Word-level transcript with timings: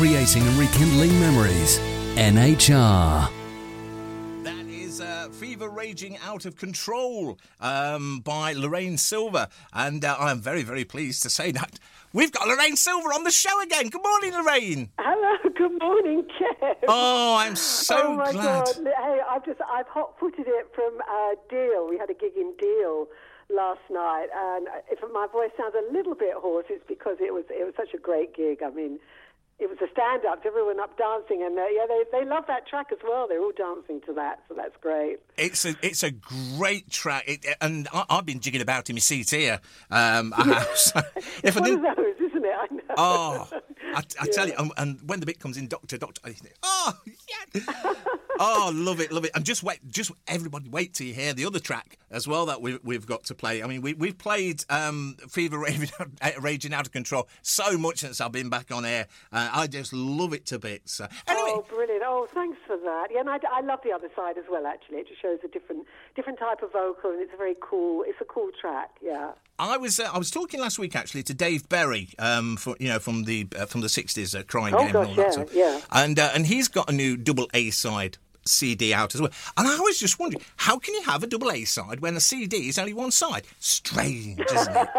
Creating 0.00 0.48
and 0.48 0.56
rekindling 0.56 1.20
memories. 1.20 1.78
NHR. 2.16 3.30
That 4.44 4.66
is 4.66 4.98
uh, 4.98 5.28
Fever 5.30 5.68
Raging 5.68 6.16
Out 6.24 6.46
of 6.46 6.56
Control 6.56 7.38
um, 7.60 8.20
by 8.20 8.54
Lorraine 8.54 8.96
Silver. 8.96 9.48
And 9.74 10.02
uh, 10.02 10.16
I'm 10.18 10.40
very, 10.40 10.62
very 10.62 10.86
pleased 10.86 11.22
to 11.24 11.28
say 11.28 11.50
that 11.50 11.78
we've 12.14 12.32
got 12.32 12.48
Lorraine 12.48 12.76
Silver 12.76 13.10
on 13.10 13.24
the 13.24 13.30
show 13.30 13.60
again. 13.60 13.90
Good 13.90 14.02
morning, 14.02 14.32
Lorraine. 14.32 14.88
Hello, 14.98 15.36
good 15.54 15.78
morning, 15.78 16.24
Kev. 16.40 16.76
Oh, 16.88 17.36
I'm 17.36 17.54
so 17.54 18.00
oh 18.02 18.16
my 18.16 18.32
glad. 18.32 18.64
God! 18.64 18.76
Hey, 18.76 19.20
I've 19.30 19.44
just 19.44 19.60
I've 19.70 19.88
hot 19.88 20.18
footed 20.18 20.46
it 20.48 20.68
from 20.74 20.96
uh, 21.00 21.34
Deal. 21.50 21.86
We 21.86 21.98
had 21.98 22.08
a 22.08 22.14
gig 22.14 22.38
in 22.38 22.54
Deal 22.58 23.06
last 23.54 23.80
night, 23.90 24.28
and 24.34 24.66
if 24.90 24.98
my 25.12 25.26
voice 25.30 25.50
sounds 25.58 25.74
a 25.74 25.92
little 25.92 26.14
bit 26.14 26.32
hoarse, 26.36 26.66
it's 26.70 26.84
because 26.88 27.18
it 27.20 27.34
was 27.34 27.44
it 27.50 27.66
was 27.66 27.74
such 27.76 27.92
a 27.92 27.98
great 27.98 28.34
gig. 28.34 28.62
I 28.64 28.70
mean, 28.70 28.98
it 29.60 29.68
was 29.68 29.78
a 29.82 29.90
stand 29.92 30.24
up, 30.24 30.42
everyone 30.46 30.80
up 30.80 30.96
dancing, 30.96 31.42
and 31.42 31.58
uh, 31.58 31.66
yeah, 31.70 31.84
they 31.86 32.04
they 32.10 32.24
love 32.24 32.44
that 32.48 32.66
track 32.66 32.86
as 32.92 32.98
well. 33.06 33.28
They're 33.28 33.40
all 33.40 33.52
dancing 33.56 34.00
to 34.06 34.14
that, 34.14 34.42
so 34.48 34.54
that's 34.54 34.74
great. 34.80 35.18
It's 35.36 35.64
a 35.66 35.76
it's 35.82 36.02
a 36.02 36.10
great 36.10 36.90
track, 36.90 37.24
it, 37.26 37.46
and 37.60 37.86
I, 37.92 38.04
I've 38.08 38.26
been 38.26 38.40
jigging 38.40 38.62
about 38.62 38.88
in 38.88 38.96
my 38.96 39.00
seat 39.00 39.30
here. 39.30 39.60
Um, 39.90 40.32
I 40.36 40.44
have. 40.44 40.76
So 40.76 41.00
if 41.44 41.60
I 41.60 41.68
of 41.68 41.82
those, 41.82 42.16
isn't 42.16 42.44
it? 42.44 42.54
I 42.58 42.74
know. 42.74 42.80
Oh, 42.96 43.48
I, 43.94 44.02
I 44.20 44.26
tell 44.32 44.48
you, 44.48 44.54
and, 44.58 44.72
and 44.78 44.98
when 45.06 45.20
the 45.20 45.26
bit 45.26 45.38
comes 45.38 45.58
in, 45.58 45.68
Doctor, 45.68 45.98
Doctor, 45.98 46.22
oh, 46.62 46.92
yeah. 47.54 47.60
oh, 48.40 48.72
love 48.74 49.00
it, 49.00 49.12
love 49.12 49.24
it. 49.24 49.32
And 49.34 49.44
just 49.44 49.62
wait, 49.62 49.80
just 49.90 50.10
everybody 50.26 50.68
wait 50.70 50.94
till 50.94 51.06
you 51.06 51.14
hear 51.14 51.34
the 51.34 51.44
other 51.44 51.60
track 51.60 51.98
as 52.10 52.26
well 52.26 52.46
that 52.46 52.60
we, 52.60 52.78
we've 52.82 53.06
got 53.06 53.24
to 53.24 53.34
play. 53.34 53.62
I 53.62 53.66
mean, 53.66 53.82
we, 53.82 53.94
we've 53.94 54.18
played 54.18 54.64
um, 54.68 55.16
Fever 55.28 55.58
Raging, 55.60 55.90
Raging 56.40 56.74
Out 56.74 56.86
of 56.86 56.92
Control 56.92 57.28
so 57.42 57.78
much 57.78 57.98
since 57.98 58.20
I've 58.20 58.32
been 58.32 58.48
back 58.48 58.70
on 58.72 58.84
air. 58.84 59.06
Uh, 59.32 59.48
I 59.52 59.66
just 59.66 59.92
love 59.92 60.32
it 60.32 60.46
to 60.46 60.58
bits. 60.58 61.00
Uh, 61.00 61.08
anyway, 61.26 61.50
Oh, 61.52 61.64
brilliant! 61.68 62.02
Oh, 62.04 62.26
thanks 62.32 62.58
for 62.66 62.76
that. 62.76 63.08
Yeah, 63.10 63.20
and 63.20 63.30
I, 63.30 63.38
I 63.52 63.60
love 63.60 63.80
the 63.84 63.92
other 63.92 64.08
side 64.14 64.38
as 64.38 64.44
well. 64.50 64.66
Actually, 64.66 64.98
it 64.98 65.08
just 65.08 65.20
shows 65.22 65.38
a 65.44 65.48
different 65.48 65.86
different 66.16 66.38
type 66.38 66.62
of 66.62 66.72
vocal, 66.72 67.10
and 67.10 67.20
it's 67.20 67.32
a 67.34 67.36
very 67.36 67.56
cool. 67.60 68.04
It's 68.06 68.20
a 68.20 68.24
cool 68.24 68.50
track. 68.60 68.90
Yeah. 69.02 69.32
I 69.58 69.76
was 69.76 70.00
uh, 70.00 70.10
I 70.12 70.18
was 70.18 70.30
talking 70.30 70.60
last 70.60 70.78
week 70.78 70.96
actually 70.96 71.22
to 71.24 71.34
Dave 71.34 71.68
Berry, 71.68 72.08
um, 72.18 72.56
for, 72.56 72.76
you 72.80 72.88
know 72.88 72.98
from 72.98 73.24
the 73.24 73.46
uh, 73.58 73.66
from 73.66 73.80
the 73.82 73.88
sixties, 73.88 74.34
uh, 74.34 74.42
Crying 74.46 74.74
Oh, 74.74 74.78
Game 74.78 74.92
gosh, 74.92 75.08
and 75.08 75.10
all 75.10 75.14
that 75.16 75.22
yeah, 75.26 75.30
stuff. 75.30 75.54
yeah. 75.54 75.80
And 75.92 76.18
uh, 76.18 76.30
and 76.34 76.46
he's 76.46 76.68
got 76.68 76.88
a 76.88 76.92
new 76.92 77.16
double 77.16 77.48
A 77.54 77.70
side 77.70 78.16
CD 78.44 78.92
out 78.94 79.14
as 79.14 79.20
well. 79.20 79.30
And 79.56 79.66
I 79.68 79.78
was 79.80 79.98
just 79.98 80.18
wondering, 80.18 80.42
how 80.56 80.78
can 80.78 80.94
you 80.94 81.02
have 81.02 81.22
a 81.22 81.26
double 81.26 81.50
A 81.50 81.64
side 81.64 82.00
when 82.00 82.16
a 82.16 82.20
CD 82.20 82.68
is 82.68 82.78
only 82.78 82.94
one 82.94 83.10
side? 83.10 83.44
Strange, 83.58 84.40
isn't 84.40 84.76
it? 84.76 84.88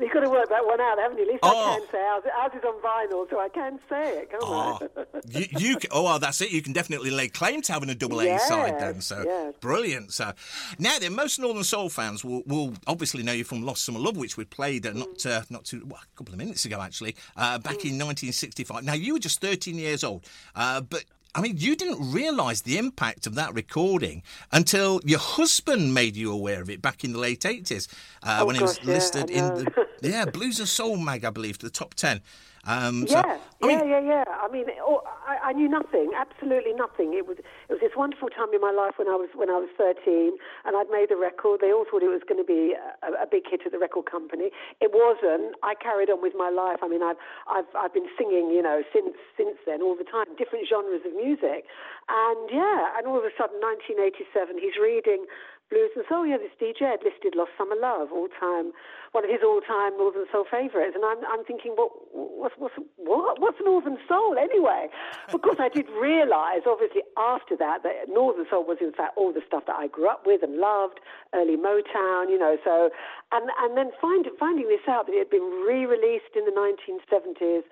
You've 0.00 0.12
got 0.12 0.20
to 0.20 0.30
work 0.30 0.48
that 0.48 0.66
one 0.66 0.80
out, 0.80 0.98
haven't 0.98 1.18
you? 1.18 1.24
At 1.24 1.28
least 1.28 1.40
Oh. 1.44 1.72
I 1.74 1.78
can 1.78 1.88
say 1.92 1.98
ours, 2.00 2.22
ours 2.40 2.52
is 2.56 2.64
on 2.64 2.80
vinyl, 2.82 3.30
so 3.30 3.38
I 3.38 3.48
can 3.48 3.78
say 3.88 4.18
it, 4.18 4.30
can't 4.30 4.42
Oh, 4.44 4.80
I? 4.96 5.18
you, 5.38 5.46
you 5.58 5.76
can, 5.76 5.90
oh, 5.92 6.02
well, 6.04 6.18
that's 6.18 6.40
it. 6.40 6.50
You 6.50 6.60
can 6.60 6.72
definitely 6.72 7.10
lay 7.10 7.28
claim 7.28 7.62
to 7.62 7.72
having 7.72 7.88
a 7.88 7.94
double 7.94 8.20
A 8.20 8.36
side 8.40 8.80
then. 8.80 9.00
So 9.00 9.22
yes. 9.24 9.54
brilliant. 9.60 10.12
So 10.12 10.32
now 10.78 10.98
then, 10.98 11.14
most 11.14 11.38
Northern 11.38 11.62
Soul 11.62 11.88
fans 11.88 12.24
will, 12.24 12.42
will 12.46 12.74
obviously 12.88 13.22
know 13.22 13.32
you 13.32 13.44
from 13.44 13.62
Lost 13.62 13.84
Summer 13.84 14.00
Love, 14.00 14.16
which 14.16 14.36
we 14.36 14.44
played 14.44 14.86
uh, 14.86 14.92
not 14.92 15.24
uh, 15.24 15.42
not 15.50 15.64
too 15.66 15.84
well, 15.86 16.00
a 16.02 16.16
couple 16.16 16.34
of 16.34 16.38
minutes 16.38 16.64
ago 16.64 16.80
actually, 16.80 17.14
uh, 17.36 17.58
back 17.58 17.84
in 17.84 17.96
1965. 17.98 18.82
Now 18.84 18.94
you 18.94 19.12
were 19.14 19.18
just 19.20 19.40
13 19.40 19.76
years 19.76 20.02
old, 20.02 20.26
uh, 20.56 20.80
but. 20.80 21.04
I 21.34 21.40
mean, 21.40 21.54
you 21.56 21.74
didn't 21.76 22.12
realise 22.12 22.60
the 22.60 22.76
impact 22.76 23.26
of 23.26 23.34
that 23.36 23.54
recording 23.54 24.22
until 24.50 25.00
your 25.04 25.18
husband 25.18 25.94
made 25.94 26.14
you 26.14 26.30
aware 26.30 26.60
of 26.60 26.68
it 26.68 26.82
back 26.82 27.04
in 27.04 27.12
the 27.12 27.18
late 27.18 27.40
80s 27.40 27.88
uh, 28.22 28.38
Oh, 28.40 28.46
when 28.46 28.56
it 28.56 28.62
was 28.62 28.76
gosh, 28.78 28.86
yeah, 28.86 28.94
listed 28.94 29.30
in 29.30 29.44
the 29.54 29.86
yeah 30.02 30.24
Blues 30.26 30.58
and 30.58 30.68
Soul 30.68 30.96
mag, 30.98 31.24
I 31.24 31.30
believe, 31.30 31.56
to 31.58 31.66
the 31.66 31.72
top 31.72 31.94
10. 31.94 32.20
Um, 32.64 33.08
so, 33.08 33.18
Yeah, 33.18 33.38
I 33.58 33.66
mean, 33.66 33.78
yeah, 33.90 33.98
yeah, 33.98 34.22
yeah. 34.22 34.24
I 34.38 34.46
mean, 34.46 34.66
I, 34.70 35.50
I 35.50 35.52
knew 35.52 35.68
nothing, 35.68 36.14
absolutely 36.14 36.72
nothing. 36.72 37.10
It 37.10 37.26
was 37.26 37.42
it 37.42 37.72
was 37.74 37.82
this 37.82 37.98
wonderful 37.98 38.30
time 38.30 38.54
in 38.54 38.62
my 38.62 38.70
life 38.70 39.02
when 39.02 39.10
I 39.10 39.18
was 39.18 39.34
when 39.34 39.50
I 39.50 39.58
was 39.58 39.66
13, 39.74 40.38
and 40.62 40.78
I'd 40.78 40.86
made 40.86 41.10
the 41.10 41.18
record. 41.18 41.58
They 41.58 41.74
all 41.74 41.82
thought 41.82 42.06
it 42.06 42.12
was 42.14 42.22
going 42.22 42.38
to 42.38 42.46
be 42.46 42.78
a, 42.78 43.18
a 43.18 43.26
big 43.26 43.50
hit 43.50 43.66
at 43.66 43.74
the 43.74 43.82
record 43.82 44.06
company. 44.06 44.54
It 44.78 44.94
wasn't. 44.94 45.58
I 45.66 45.74
carried 45.74 46.06
on 46.06 46.22
with 46.22 46.38
my 46.38 46.54
life. 46.54 46.78
I 46.82 46.88
mean, 46.88 47.02
I've 47.02 47.18
I've 47.50 47.70
I've 47.74 47.94
been 47.94 48.06
singing, 48.14 48.54
you 48.54 48.62
know, 48.62 48.86
since 48.94 49.18
since 49.34 49.58
then 49.66 49.82
all 49.82 49.98
the 49.98 50.06
time, 50.06 50.30
different 50.38 50.70
genres 50.70 51.02
of 51.02 51.18
music, 51.18 51.66
and 52.06 52.46
yeah, 52.46 52.94
and 52.94 53.10
all 53.10 53.18
of 53.18 53.26
a 53.26 53.34
sudden, 53.34 53.58
1987, 53.58 54.62
he's 54.62 54.78
reading 54.78 55.26
blues 55.72 55.90
and 55.96 56.04
soul. 56.08 56.22
Oh, 56.22 56.28
yeah, 56.28 56.36
this 56.36 56.52
DJ 56.60 56.84
had 56.84 57.00
listed 57.00 57.32
"Lost 57.34 57.56
Summer 57.56 57.74
Love" 57.80 58.12
all 58.12 58.28
time, 58.28 58.76
one 59.16 59.24
of 59.24 59.30
his 59.32 59.40
all-time 59.40 59.96
Northern 59.96 60.28
Soul 60.30 60.44
favourites, 60.44 60.92
and 60.94 61.02
I'm 61.02 61.24
I'm 61.24 61.44
thinking, 61.48 61.72
what 61.72 61.88
what's 62.12 62.54
what's 62.60 62.76
what 63.00 63.40
what's 63.40 63.56
Northern 63.64 63.96
Soul 64.06 64.36
anyway? 64.36 64.92
Of 65.32 65.40
course, 65.40 65.56
I 65.58 65.72
did 65.72 65.88
realise, 65.96 66.68
obviously, 66.68 67.00
after 67.16 67.56
that, 67.56 67.82
that 67.82 68.12
Northern 68.12 68.44
Soul 68.52 68.68
was 68.68 68.78
in 68.84 68.92
fact 68.92 69.16
all 69.16 69.32
the 69.32 69.40
stuff 69.48 69.64
that 69.66 69.76
I 69.76 69.88
grew 69.88 70.08
up 70.12 70.28
with 70.28 70.42
and 70.44 70.60
loved, 70.60 71.00
early 71.32 71.56
Motown, 71.56 72.28
you 72.28 72.38
know. 72.38 72.60
So, 72.62 72.90
and 73.32 73.48
and 73.64 73.76
then 73.76 73.90
find, 73.96 74.28
finding 74.38 74.68
this 74.68 74.84
out 74.86 75.06
that 75.08 75.16
it 75.16 75.24
had 75.24 75.32
been 75.32 75.64
re-released 75.64 76.36
in 76.36 76.44
the 76.44 76.52
1970s 76.52 77.64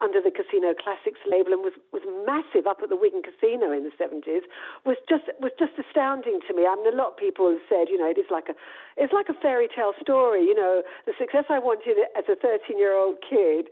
under 0.00 0.22
the 0.22 0.30
Casino 0.30 0.74
Classics 0.78 1.18
label 1.26 1.52
and 1.52 1.62
was, 1.62 1.74
was 1.90 2.02
massive 2.22 2.66
up 2.66 2.78
at 2.82 2.88
the 2.88 2.96
Wigan 2.96 3.22
Casino 3.22 3.74
in 3.74 3.82
the 3.82 3.94
70s 3.98 4.46
was 4.86 4.96
just 5.08 5.26
was 5.42 5.50
just 5.58 5.74
astounding 5.74 6.38
to 6.46 6.54
me. 6.54 6.66
I 6.66 6.74
mean, 6.78 6.94
a 6.94 6.96
lot 6.96 7.14
of 7.14 7.16
people 7.16 7.50
have 7.50 7.64
said, 7.68 7.90
you 7.90 7.98
know, 7.98 8.06
it 8.06 8.18
is 8.18 8.30
like 8.30 8.48
a 8.48 8.54
it's 8.96 9.12
like 9.12 9.28
a 9.28 9.34
fairy 9.34 9.66
tale 9.66 9.92
story. 10.00 10.46
You 10.46 10.54
know, 10.54 10.82
the 11.06 11.12
success 11.18 11.50
I 11.50 11.58
wanted 11.58 11.98
as 12.16 12.24
a 12.30 12.36
13 12.36 12.78
year 12.78 12.94
old 12.94 13.18
kid 13.22 13.66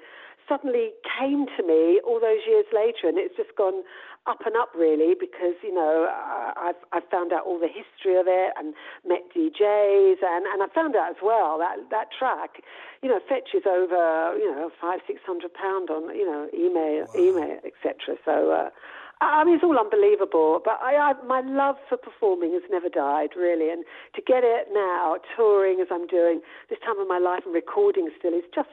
suddenly 0.48 0.90
came 1.18 1.46
to 1.56 1.62
me 1.62 2.00
all 2.06 2.20
those 2.20 2.46
years 2.46 2.66
later, 2.72 3.08
and 3.08 3.18
it's 3.18 3.36
just 3.36 3.54
gone 3.56 3.82
up 4.26 4.40
and 4.44 4.56
up 4.56 4.70
really 4.74 5.14
because 5.14 5.54
you 5.62 5.72
know 5.72 6.10
I've 6.56 6.78
I've 6.92 7.08
found 7.10 7.32
out 7.32 7.46
all 7.46 7.58
the 7.58 7.70
history 7.70 8.18
of 8.18 8.26
it 8.26 8.52
and 8.58 8.74
met 9.06 9.22
DJs 9.30 10.18
and 10.22 10.46
and 10.46 10.62
I 10.62 10.66
found 10.74 10.96
out 10.96 11.10
as 11.10 11.22
well 11.22 11.58
that 11.58 11.78
that 11.90 12.08
track 12.16 12.62
you 13.02 13.08
know 13.08 13.20
fetches 13.28 13.62
over 13.66 14.36
you 14.36 14.50
know 14.50 14.70
five 14.80 15.00
six 15.06 15.20
hundred 15.24 15.54
pound 15.54 15.90
on 15.90 16.14
you 16.14 16.26
know 16.26 16.48
email 16.52 17.06
email 17.14 17.58
etc. 17.64 18.16
So. 18.24 18.50
Uh, 18.50 18.70
I 19.18 19.44
mean, 19.44 19.54
it's 19.54 19.64
all 19.64 19.78
unbelievable, 19.78 20.60
but 20.62 20.78
I, 20.82 20.94
I, 20.96 21.12
my 21.24 21.40
love 21.40 21.76
for 21.88 21.96
performing 21.96 22.52
has 22.52 22.60
never 22.70 22.90
died, 22.90 23.30
really. 23.34 23.70
And 23.70 23.82
to 24.14 24.20
get 24.20 24.44
it 24.44 24.68
now, 24.74 25.16
touring 25.34 25.80
as 25.80 25.88
I'm 25.90 26.06
doing 26.06 26.42
this 26.68 26.78
time 26.84 27.00
of 27.00 27.08
my 27.08 27.16
life 27.16 27.40
and 27.46 27.54
recording 27.54 28.10
still, 28.18 28.34
is 28.34 28.44
just, 28.54 28.68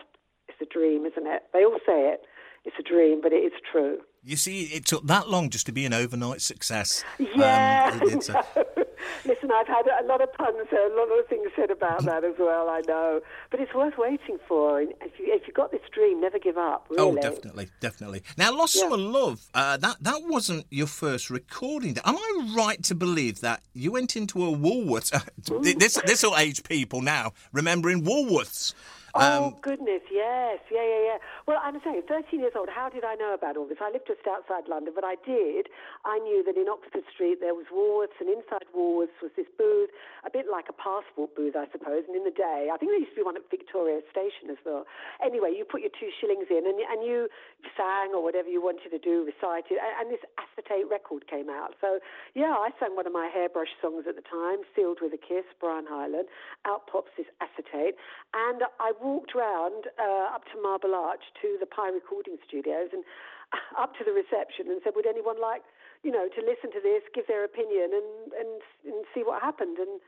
it's 0.47 0.61
a 0.61 0.65
dream, 0.65 1.05
isn't 1.05 1.27
it? 1.27 1.43
They 1.53 1.63
all 1.65 1.79
say 1.85 2.09
it. 2.09 2.21
It's 2.65 2.75
a 2.79 2.83
dream, 2.83 3.19
but 3.21 3.33
it 3.33 3.43
is 3.43 3.51
true. 3.69 3.97
You 4.23 4.37
see, 4.37 4.63
it 4.67 4.85
took 4.85 5.05
that 5.07 5.29
long 5.29 5.49
just 5.49 5.65
to 5.65 5.73
be 5.73 5.85
an 5.85 5.93
overnight 5.93 6.41
success. 6.41 7.03
Yeah. 7.19 7.99
Um, 8.01 8.09
it- 8.09 8.29
a- 8.29 8.45
Listen, 9.25 9.49
I've 9.53 9.67
had 9.67 9.85
a 10.01 10.05
lot 10.05 10.21
of 10.21 10.31
puns, 10.33 10.55
a 10.71 10.89
lot 10.95 11.09
of 11.19 11.27
things 11.27 11.49
said 11.57 11.69
about 11.71 12.05
that 12.05 12.23
as 12.23 12.35
well. 12.39 12.69
I 12.69 12.81
know, 12.87 13.19
but 13.51 13.59
it's 13.59 13.73
worth 13.73 13.95
waiting 13.97 14.37
for. 14.47 14.79
If 14.81 15.19
you 15.19 15.25
if 15.33 15.45
you 15.45 15.51
got 15.53 15.71
this 15.71 15.81
dream, 15.93 16.21
never 16.21 16.39
give 16.39 16.57
up. 16.57 16.87
Really. 16.89 17.01
Oh, 17.01 17.15
definitely, 17.21 17.67
definitely. 17.81 18.23
Now, 18.37 18.55
Lost 18.55 18.75
Yeah. 18.75 18.83
Summer 18.83 18.97
Love, 18.97 19.41
uh, 19.53 19.75
that 19.77 19.97
that 20.01 20.21
wasn't 20.23 20.65
your 20.69 20.87
first 20.87 21.29
recording. 21.29 21.97
Am 22.05 22.15
I 22.15 22.53
right 22.55 22.81
to 22.83 22.95
believe 22.95 23.41
that 23.41 23.61
you 23.73 23.91
went 23.91 24.15
into 24.15 24.41
a 24.45 24.51
Woolworths? 24.55 25.11
this 25.77 25.99
this 26.05 26.23
will 26.23 26.37
age 26.37 26.63
people 26.63 27.01
now 27.01 27.33
remembering 27.51 28.03
Woolworths. 28.05 28.73
Oh 29.15 29.53
Um, 29.53 29.55
goodness, 29.61 30.01
yes, 30.09 30.57
yeah, 30.73 30.81
yeah, 30.81 31.01
yeah. 31.13 31.17
Well, 31.45 31.59
I'm 31.61 31.77
saying, 31.85 32.01
13 32.09 32.39
years 32.39 32.53
old. 32.57 32.69
How 32.69 32.89
did 32.89 33.03
I 33.05 33.13
know 33.13 33.33
about 33.33 33.57
all 33.57 33.67
this? 33.67 33.77
I 33.79 33.91
lived 33.91 34.07
just 34.07 34.25
outside 34.25 34.65
London, 34.67 34.93
but 34.95 35.03
I 35.05 35.15
did. 35.21 35.69
I 36.03 36.17
knew 36.19 36.41
that 36.43 36.57
in 36.57 36.65
Oxford 36.67 37.05
Street 37.13 37.37
there 37.39 37.53
was 37.53 37.69
Woolworths, 37.69 38.17
and 38.19 38.25
inside 38.29 38.65
Woolworths 38.73 39.13
was 39.21 39.29
this 39.37 39.45
booth, 39.57 39.89
a 40.25 40.31
bit 40.33 40.49
like 40.49 40.65
a 40.69 40.73
passport 40.73 41.35
booth, 41.37 41.53
I 41.55 41.69
suppose. 41.71 42.09
And 42.09 42.17
in 42.17 42.23
the 42.25 42.33
day, 42.33 42.73
I 42.73 42.77
think 42.77 42.89
there 42.89 42.97
used 42.97 43.13
to 43.13 43.21
be 43.21 43.27
one 43.27 43.37
at 43.37 43.45
Victoria 43.53 44.01
Station 44.09 44.49
as 44.49 44.57
well. 44.65 44.85
Anyway, 45.21 45.53
you 45.53 45.61
put 45.65 45.81
your 45.85 45.93
two 45.93 46.09
shillings 46.17 46.49
in, 46.49 46.65
and 46.65 46.81
and 46.81 47.05
you 47.05 47.29
sang 47.77 48.17
or 48.17 48.23
whatever 48.25 48.49
you 48.49 48.61
wanted 48.65 48.89
to 48.89 48.99
do, 48.99 49.21
recited, 49.29 49.77
and, 49.77 49.93
and 50.01 50.07
this 50.09 50.25
acetate 50.41 50.89
record 50.89 51.29
came 51.29 51.53
out. 51.53 51.77
So 51.81 51.99
yeah, 52.33 52.57
I 52.57 52.73
sang 52.81 52.97
one 52.97 53.05
of 53.05 53.13
my 53.13 53.29
hairbrush 53.29 53.77
songs 53.77 54.09
at 54.09 54.17
the 54.17 54.25
time, 54.25 54.65
"Sealed 54.73 55.05
with 55.05 55.13
a 55.13 55.21
Kiss," 55.21 55.45
Brian 55.61 55.85
Hyland. 55.85 56.27
Out 56.65 56.87
pops 56.89 57.13
this 57.13 57.29
acetate, 57.41 57.93
and 58.33 58.65
I 58.81 58.91
walked 59.03 59.35
round 59.35 59.91
uh, 59.99 60.31
up 60.33 60.47
to 60.55 60.61
Marble 60.61 60.95
Arch 60.95 61.23
to 61.43 61.57
the 61.59 61.67
Pye 61.67 61.91
Recording 61.91 62.39
Studios 62.47 62.89
and 62.95 63.03
up 63.83 63.93
to 63.99 64.03
the 64.07 64.15
reception 64.15 64.71
and 64.71 64.79
said, 64.83 64.95
"Would 64.95 65.05
anyone 65.05 65.39
like, 65.39 65.61
you 66.01 66.09
know, 66.09 66.31
to 66.31 66.41
listen 66.41 66.71
to 66.71 66.81
this, 66.81 67.03
give 67.13 67.27
their 67.27 67.43
opinion, 67.43 67.91
and 67.91 68.33
and 68.33 68.53
and 68.87 69.05
see 69.13 69.21
what 69.21 69.43
happened?" 69.43 69.77
And 69.77 69.99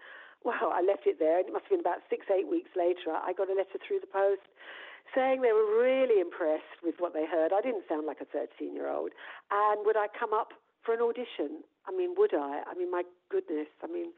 well, 0.48 0.72
I 0.72 0.82
left 0.82 1.06
it 1.06 1.20
there, 1.20 1.38
and 1.38 1.50
it 1.50 1.54
must 1.54 1.66
have 1.68 1.76
been 1.76 1.86
about 1.86 2.06
six, 2.10 2.26
eight 2.32 2.48
weeks 2.48 2.72
later. 2.78 3.12
I 3.12 3.34
got 3.34 3.50
a 3.50 3.58
letter 3.58 3.82
through 3.82 4.00
the 4.00 4.10
post 4.10 4.46
saying 5.14 5.42
they 5.42 5.54
were 5.54 5.66
really 5.66 6.20
impressed 6.20 6.82
with 6.82 6.96
what 6.98 7.14
they 7.14 7.26
heard. 7.26 7.54
I 7.54 7.62
didn't 7.62 7.86
sound 7.88 8.06
like 8.08 8.22
a 8.22 8.26
13 8.26 8.74
year 8.74 8.90
old. 8.90 9.12
And 9.52 9.86
would 9.86 9.98
I 9.98 10.08
come 10.08 10.34
up 10.34 10.54
for 10.82 10.94
an 10.94 11.02
audition? 11.02 11.62
I 11.86 11.92
mean, 11.96 12.16
would 12.18 12.34
I? 12.34 12.64
I 12.66 12.74
mean, 12.74 12.90
my 12.90 13.04
goodness. 13.30 13.70
I 13.84 13.88
mean, 13.88 14.14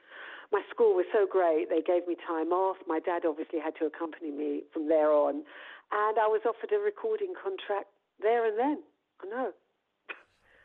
my 0.51 0.61
school 0.69 0.95
was 0.95 1.05
so 1.11 1.25
great. 1.29 1.69
They 1.69 1.81
gave 1.81 2.07
me 2.07 2.15
time 2.27 2.51
off. 2.51 2.77
My 2.87 2.99
dad 2.99 3.23
obviously 3.25 3.59
had 3.59 3.75
to 3.79 3.85
accompany 3.85 4.31
me 4.31 4.63
from 4.73 4.87
there 4.87 5.11
on. 5.11 5.35
And 5.91 6.19
I 6.19 6.27
was 6.27 6.41
offered 6.45 6.71
a 6.71 6.79
recording 6.79 7.33
contract 7.41 7.87
there 8.21 8.45
and 8.45 8.57
then. 8.57 8.83
I 9.23 9.27
know. 9.29 9.51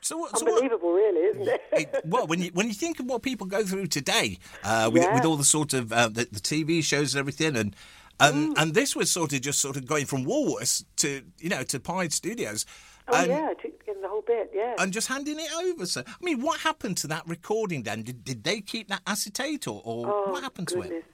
So, 0.01 0.19
what- 0.19 0.37
so 0.37 0.45
what- 0.45 0.55
Unbelievable, 0.55 0.93
really, 0.93 1.21
isn't 1.29 1.49
it? 1.49 1.61
it, 1.73 2.03
well, 2.05 2.27
when 2.27 2.43
you 2.43 2.51
when 2.55 2.67
you 2.67 2.75
think 2.75 2.99
of 2.99 3.07
what 3.07 3.23
people 3.23 3.47
go 3.47 3.63
through 3.65 3.87
today, 3.87 4.39
uh, 4.65 4.91
with, 4.93 5.03
Yeah. 5.05 5.15
with 5.15 5.25
all 5.25 5.37
the 5.37 5.45
sort 5.45 5.73
of 5.75 5.93
uh, 5.93 6.09
the, 6.09 6.25
the 6.31 6.41
TV 6.41 6.83
shows 6.83 7.15
and 7.15 7.21
everything, 7.21 7.57
and 7.57 7.77
and, 8.21 8.55
Mm. 8.57 8.63
and 8.63 8.75
this 8.75 8.95
was 8.97 9.11
sort 9.11 9.33
of 9.33 9.41
just 9.41 9.61
sort 9.61 9.77
of 9.77 9.87
going 9.87 10.07
from 10.07 10.25
Woolworths 10.25 10.85
to 10.97 11.23
you 11.39 11.49
know 11.49 11.63
to 11.63 11.79
Pied 11.79 12.13
Studios, 12.13 12.67
oh, 13.09 13.25
yeah, 13.25 13.53
to 13.63 13.69
the 14.03 14.09
whole 14.09 14.23
bit, 14.27 14.51
yeah. 14.55 14.75
and 14.79 14.93
just 14.93 15.09
handing 15.09 15.39
it 15.39 15.51
over. 15.65 15.87
So, 15.87 16.03
I 16.07 16.25
mean, 16.25 16.41
what 16.41 16.61
happened 16.61 16.97
to 16.99 17.07
that 17.09 17.27
recording 17.27 17.83
then? 17.83 18.03
Did, 18.03 18.25
did 18.25 18.45
they 18.45 18.61
keep 18.61 18.89
that 18.89 19.03
acetate, 19.07 19.67
or, 19.67 19.81
or 19.85 20.07
Oh, 20.07 20.31
what 20.31 20.43
happened 20.43 20.69
to 20.69 20.81
it? 20.83 21.05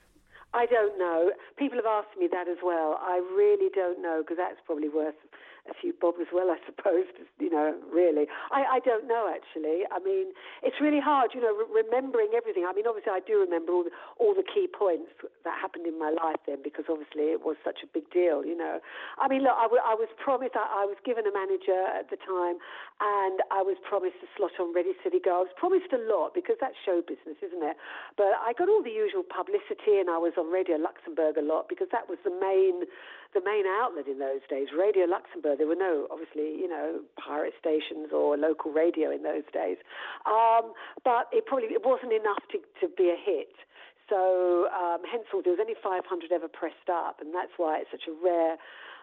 I 0.54 0.66
don't 0.66 0.98
know. 0.98 1.30
People 1.58 1.76
have 1.76 1.86
asked 1.86 2.18
me 2.18 2.26
that 2.32 2.48
as 2.48 2.56
well. 2.62 2.98
I 3.00 3.18
really 3.36 3.70
don't 3.74 4.00
know 4.00 4.22
because 4.22 4.38
that's 4.38 4.58
probably 4.64 4.88
worth 4.88 5.14
a 5.70 5.76
few 5.78 5.92
bob 5.94 6.14
as 6.20 6.28
well, 6.32 6.50
I 6.56 6.58
suppose. 6.66 7.06
You 7.38 7.50
know, 7.50 7.74
really, 7.92 8.26
I, 8.50 8.78
I 8.78 8.80
don't 8.80 9.06
know 9.06 9.30
actually. 9.30 9.84
I 9.90 9.98
mean, 10.02 10.32
it's 10.62 10.80
really 10.80 11.00
hard. 11.00 11.32
You 11.34 11.40
know, 11.40 11.54
re- 11.54 11.84
remembering 11.84 12.32
everything. 12.36 12.66
I 12.68 12.72
mean, 12.72 12.86
obviously, 12.86 13.12
I 13.12 13.20
do 13.20 13.38
remember 13.40 13.72
all 13.72 13.84
the, 13.84 13.94
all 14.18 14.34
the 14.34 14.44
key 14.44 14.66
points 14.66 15.12
that 15.44 15.54
happened 15.54 15.86
in 15.86 15.98
my 15.98 16.10
life 16.10 16.40
then 16.46 16.58
because 16.64 16.86
obviously 16.88 17.30
it 17.32 17.44
was 17.44 17.56
such 17.64 17.80
a 17.84 17.88
big 17.88 18.10
deal. 18.10 18.44
You 18.44 18.56
know, 18.56 18.80
I 19.18 19.28
mean, 19.28 19.42
look, 19.44 19.56
I, 19.56 19.68
w- 19.70 19.84
I 19.84 19.94
was 19.94 20.08
promised. 20.18 20.56
I, 20.56 20.82
I 20.82 20.84
was 20.84 20.96
given 21.04 21.26
a 21.26 21.32
manager 21.32 21.78
at 21.94 22.10
the 22.10 22.18
time, 22.18 22.58
and 23.00 23.40
I 23.50 23.62
was 23.62 23.76
promised 23.84 24.18
a 24.24 24.28
slot 24.36 24.56
on 24.58 24.74
Ready 24.74 24.92
Steady 25.00 25.20
Go. 25.20 25.44
I 25.44 25.44
was 25.46 25.54
promised 25.56 25.92
a 25.92 26.00
lot 26.00 26.34
because 26.34 26.56
that's 26.60 26.76
show 26.84 27.00
business, 27.02 27.38
isn't 27.44 27.62
it? 27.62 27.76
But 28.16 28.38
I 28.40 28.52
got 28.56 28.68
all 28.68 28.82
the 28.82 28.94
usual 28.94 29.22
publicity, 29.22 29.98
and 30.00 30.08
I 30.10 30.18
was 30.18 30.34
on 30.38 30.50
Radio 30.50 30.76
Luxembourg 30.76 31.36
a 31.36 31.44
lot 31.44 31.68
because 31.68 31.88
that 31.92 32.08
was 32.08 32.18
the 32.24 32.34
main, 32.34 32.88
the 33.34 33.40
main 33.44 33.64
outlet 33.66 34.08
in 34.08 34.18
those 34.18 34.40
days. 34.48 34.68
Radio 34.72 35.04
Luxembourg. 35.04 35.58
There 35.58 35.66
were 35.66 35.78
no, 35.78 36.08
obviously, 36.10 36.56
you 36.56 36.68
know, 36.68 37.00
pirate 37.20 37.52
stations 37.60 38.08
or 38.12 38.36
local 38.36 38.72
radio 38.72 39.10
in 39.10 39.22
those 39.22 39.44
days. 39.52 39.76
Um, 40.24 40.72
but 41.04 41.28
it 41.32 41.44
probably 41.44 41.68
it 41.68 41.84
wasn't 41.84 42.12
enough 42.12 42.40
to, 42.52 42.58
to 42.80 42.88
be 42.96 43.12
a 43.12 43.18
hit. 43.18 43.52
So 44.08 44.68
um, 44.72 45.04
henceforth, 45.04 45.44
there 45.44 45.52
was 45.52 45.60
only 45.60 45.76
500 45.76 46.00
ever 46.32 46.48
pressed 46.48 46.88
up, 46.88 47.20
and 47.20 47.34
that's 47.34 47.52
why 47.56 47.84
it's 47.84 47.92
such 47.92 48.08
a 48.08 48.14
rare, 48.16 48.56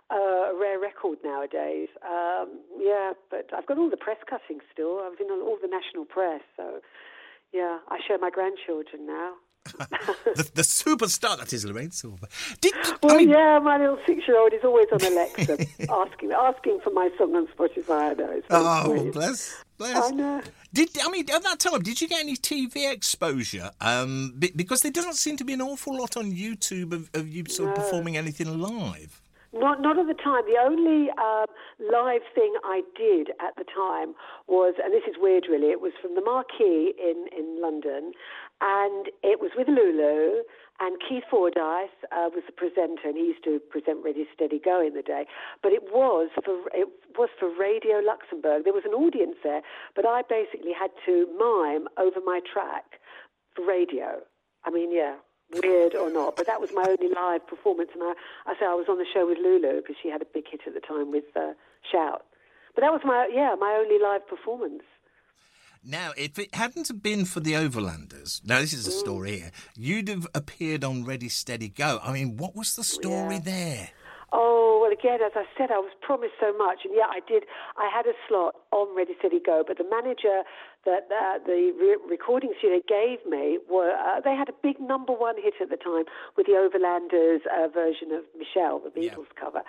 uh, 0.10 0.58
rare 0.58 0.80
record 0.82 1.20
nowadays. 1.24 1.90
Um, 2.02 2.66
yeah, 2.82 3.14
but 3.30 3.54
I've 3.54 3.68
got 3.68 3.78
all 3.78 3.90
the 3.90 4.02
press 4.02 4.18
cuttings 4.26 4.66
still. 4.74 5.06
I 5.06 5.14
was 5.14 5.22
in 5.22 5.30
all 5.30 5.58
the 5.62 5.70
national 5.70 6.06
press, 6.06 6.42
so 6.58 6.82
yeah, 7.54 7.80
I 7.90 8.00
show 8.02 8.18
my 8.18 8.32
grandchildren 8.32 9.06
now. 9.06 9.38
The, 9.66 10.50
the 10.54 10.62
superstar 10.62 11.38
that 11.38 11.52
is 11.52 11.66
Lorraine 11.66 11.92
Silver. 11.92 12.28
Did, 12.62 12.74
Well, 13.02 13.16
I 13.16 13.18
mean, 13.18 13.30
yeah, 13.30 13.60
my 13.60 13.78
little 13.78 14.00
six-year-old 14.06 14.54
is 14.54 14.64
always 14.64 14.88
on 14.92 15.02
Alexa, 15.02 15.54
asking 15.90 16.32
asking 16.32 16.80
for 16.82 16.92
my 16.92 17.10
song 17.18 17.36
on 17.36 17.48
Spotify. 17.48 18.12
I 18.12 18.14
know. 18.14 18.42
Oh, 18.50 18.98
sweet. 18.98 19.14
bless, 19.14 19.64
bless. 19.78 19.96
I 19.98 20.10
know. 20.12 20.42
Did 20.74 20.90
I 21.04 21.10
mean 21.10 21.30
at 21.32 21.44
that 21.44 21.60
time? 21.60 21.82
Did 21.82 22.00
you 22.02 22.08
get 22.08 22.22
any 22.22 22.36
TV 22.36 22.92
exposure? 22.92 23.72
Um, 23.82 24.40
because 24.56 24.82
there 24.82 24.92
doesn't 24.92 25.16
seem 25.16 25.38
to 25.38 25.44
be 25.46 25.54
an 25.54 25.62
awful 25.62 25.98
lot 25.98 26.18
on 26.18 26.32
YouTube 26.32 26.92
of, 26.92 27.10
of 27.14 27.28
you 27.28 27.46
sort 27.48 27.70
of 27.70 27.76
performing 27.76 28.18
anything 28.18 28.60
live. 28.60 29.22
Not, 29.56 29.82
not 29.82 29.98
at 29.98 30.08
the 30.08 30.20
time. 30.20 30.44
The 30.44 30.60
only 30.60 31.10
um, 31.16 31.48
live 31.80 32.28
thing 32.36 32.54
I 32.66 32.84
did 32.98 33.30
at 33.40 33.56
the 33.56 33.64
time 33.64 34.14
was, 34.48 34.76
and 34.84 34.92
this 34.94 35.08
is 35.08 35.16
weird 35.18 35.48
really, 35.50 35.72
it 35.72 35.80
was 35.80 35.94
from 36.02 36.14
the 36.14 36.22
Marquee 36.22 36.92
in, 37.00 37.28
in 37.32 37.62
London, 37.62 38.12
and 38.60 39.08
it 39.24 39.40
was 39.40 39.52
with 39.56 39.70
Lulu, 39.70 40.44
and 40.82 41.00
Keith 41.08 41.24
Fordyce 41.32 41.96
uh, 42.12 42.28
was 42.36 42.44
the 42.46 42.52
presenter, 42.52 43.08
and 43.08 43.16
he 43.16 43.32
used 43.32 43.46
to 43.46 43.60
present 43.72 44.04
Ready 44.04 44.28
Steady 44.36 44.60
Go 44.60 44.86
in 44.86 44.94
the 44.94 45.02
day. 45.02 45.24
But 45.64 45.72
it 45.72 45.84
was 45.88 46.30
for 46.36 46.68
it 46.74 46.90
was 47.18 47.30
for 47.40 47.48
Radio 47.48 48.04
Luxembourg. 48.04 48.66
There 48.66 48.76
was 48.76 48.84
an 48.84 48.92
audience 48.92 49.40
there, 49.42 49.62
but 49.96 50.06
I 50.06 50.22
basically 50.28 50.76
had 50.76 50.92
to 51.06 51.32
mime 51.40 51.88
over 51.96 52.20
my 52.26 52.42
track 52.44 53.00
for 53.56 53.66
radio. 53.66 54.20
I 54.66 54.70
mean, 54.70 54.92
yeah, 54.92 55.16
weird 55.52 55.96
or 55.96 56.12
not, 56.12 56.36
but 56.36 56.48
that 56.48 56.60
was 56.62 56.72
my 56.74 56.86
only 56.88 57.14
live 57.14 57.46
performance. 57.48 57.90
And 57.94 58.04
I, 58.04 58.14
I 58.46 58.54
say 58.60 58.66
I 58.66 58.74
was 58.74 58.88
on 58.90 58.98
the 58.98 59.06
show 59.12 59.26
with 59.28 59.38
Lulu 59.38 59.82
because 59.82 59.96
she 60.02 60.10
had 60.10 60.22
a 60.22 60.26
big 60.26 60.46
hit 60.50 60.62
at 60.68 60.74
the 60.74 60.80
time 60.80 61.12
with 61.12 61.26
uh, 61.36 61.54
Shout. 61.92 62.26
But 62.74 62.82
that 62.82 62.92
was 62.92 63.02
my 63.06 63.30
yeah 63.34 63.56
my 63.60 63.74
only 63.80 64.00
live 64.04 64.28
performance. 64.28 64.84
Now, 65.88 66.14
if 66.18 66.40
it 66.40 66.54
hadn't 66.56 67.04
been 67.04 67.26
for 67.26 67.42
the 67.42 67.54
Overlanders, 67.54 68.44
now 68.44 68.60
this 68.60 68.74
is 68.74 68.88
a 68.88 68.92
story 68.92 69.38
here, 69.40 69.52
you'd 69.78 70.08
have 70.08 70.26
appeared 70.34 70.84
on 70.84 71.06
Ready 71.06 71.30
Steady 71.30 71.70
Go. 71.70 72.00
I 72.04 72.12
mean, 72.12 72.38
what 72.38 72.56
was 72.56 72.76
the 72.76 72.84
story 72.84 73.36
Yeah. 73.36 73.40
there? 73.42 73.90
Oh 74.34 74.80
well, 74.82 74.92
again, 74.92 75.20
as 75.26 75.32
I 75.36 75.46
said, 75.56 75.72
I 75.72 75.78
was 75.78 75.92
promised 76.02 76.34
so 76.42 76.52
much, 76.58 76.80
and 76.84 76.94
yeah, 76.94 77.06
I 77.08 77.20
did. 77.26 77.44
I 77.78 77.90
had 77.94 78.06
a 78.08 78.14
slot 78.28 78.56
on 78.72 78.94
Ready 78.98 79.14
Steady 79.20 79.40
Go, 79.40 79.64
but 79.66 79.78
the 79.78 79.86
manager 79.90 80.42
that 80.86 81.10
uh, 81.12 81.40
the 81.46 81.74
re- 81.80 81.98
recording 82.10 82.54
studio 82.58 82.80
gave 82.88 83.26
me 83.30 83.58
were 83.70 83.92
uh, 83.92 84.22
they 84.22 84.36
had 84.36 84.50
a 84.50 84.54
big 84.64 84.80
number 84.80 85.14
one 85.14 85.36
hit 85.42 85.56
at 85.62 85.70
the 85.70 85.78
time 85.78 86.06
with 86.38 86.46
the 86.46 86.54
Overlanders 86.54 87.42
uh, 87.52 87.68
version 87.68 88.12
of 88.12 88.24
Michelle, 88.38 88.80
the 88.80 88.92
Yeah. 89.02 89.12
Beatles 89.12 89.28
cover. 89.40 89.62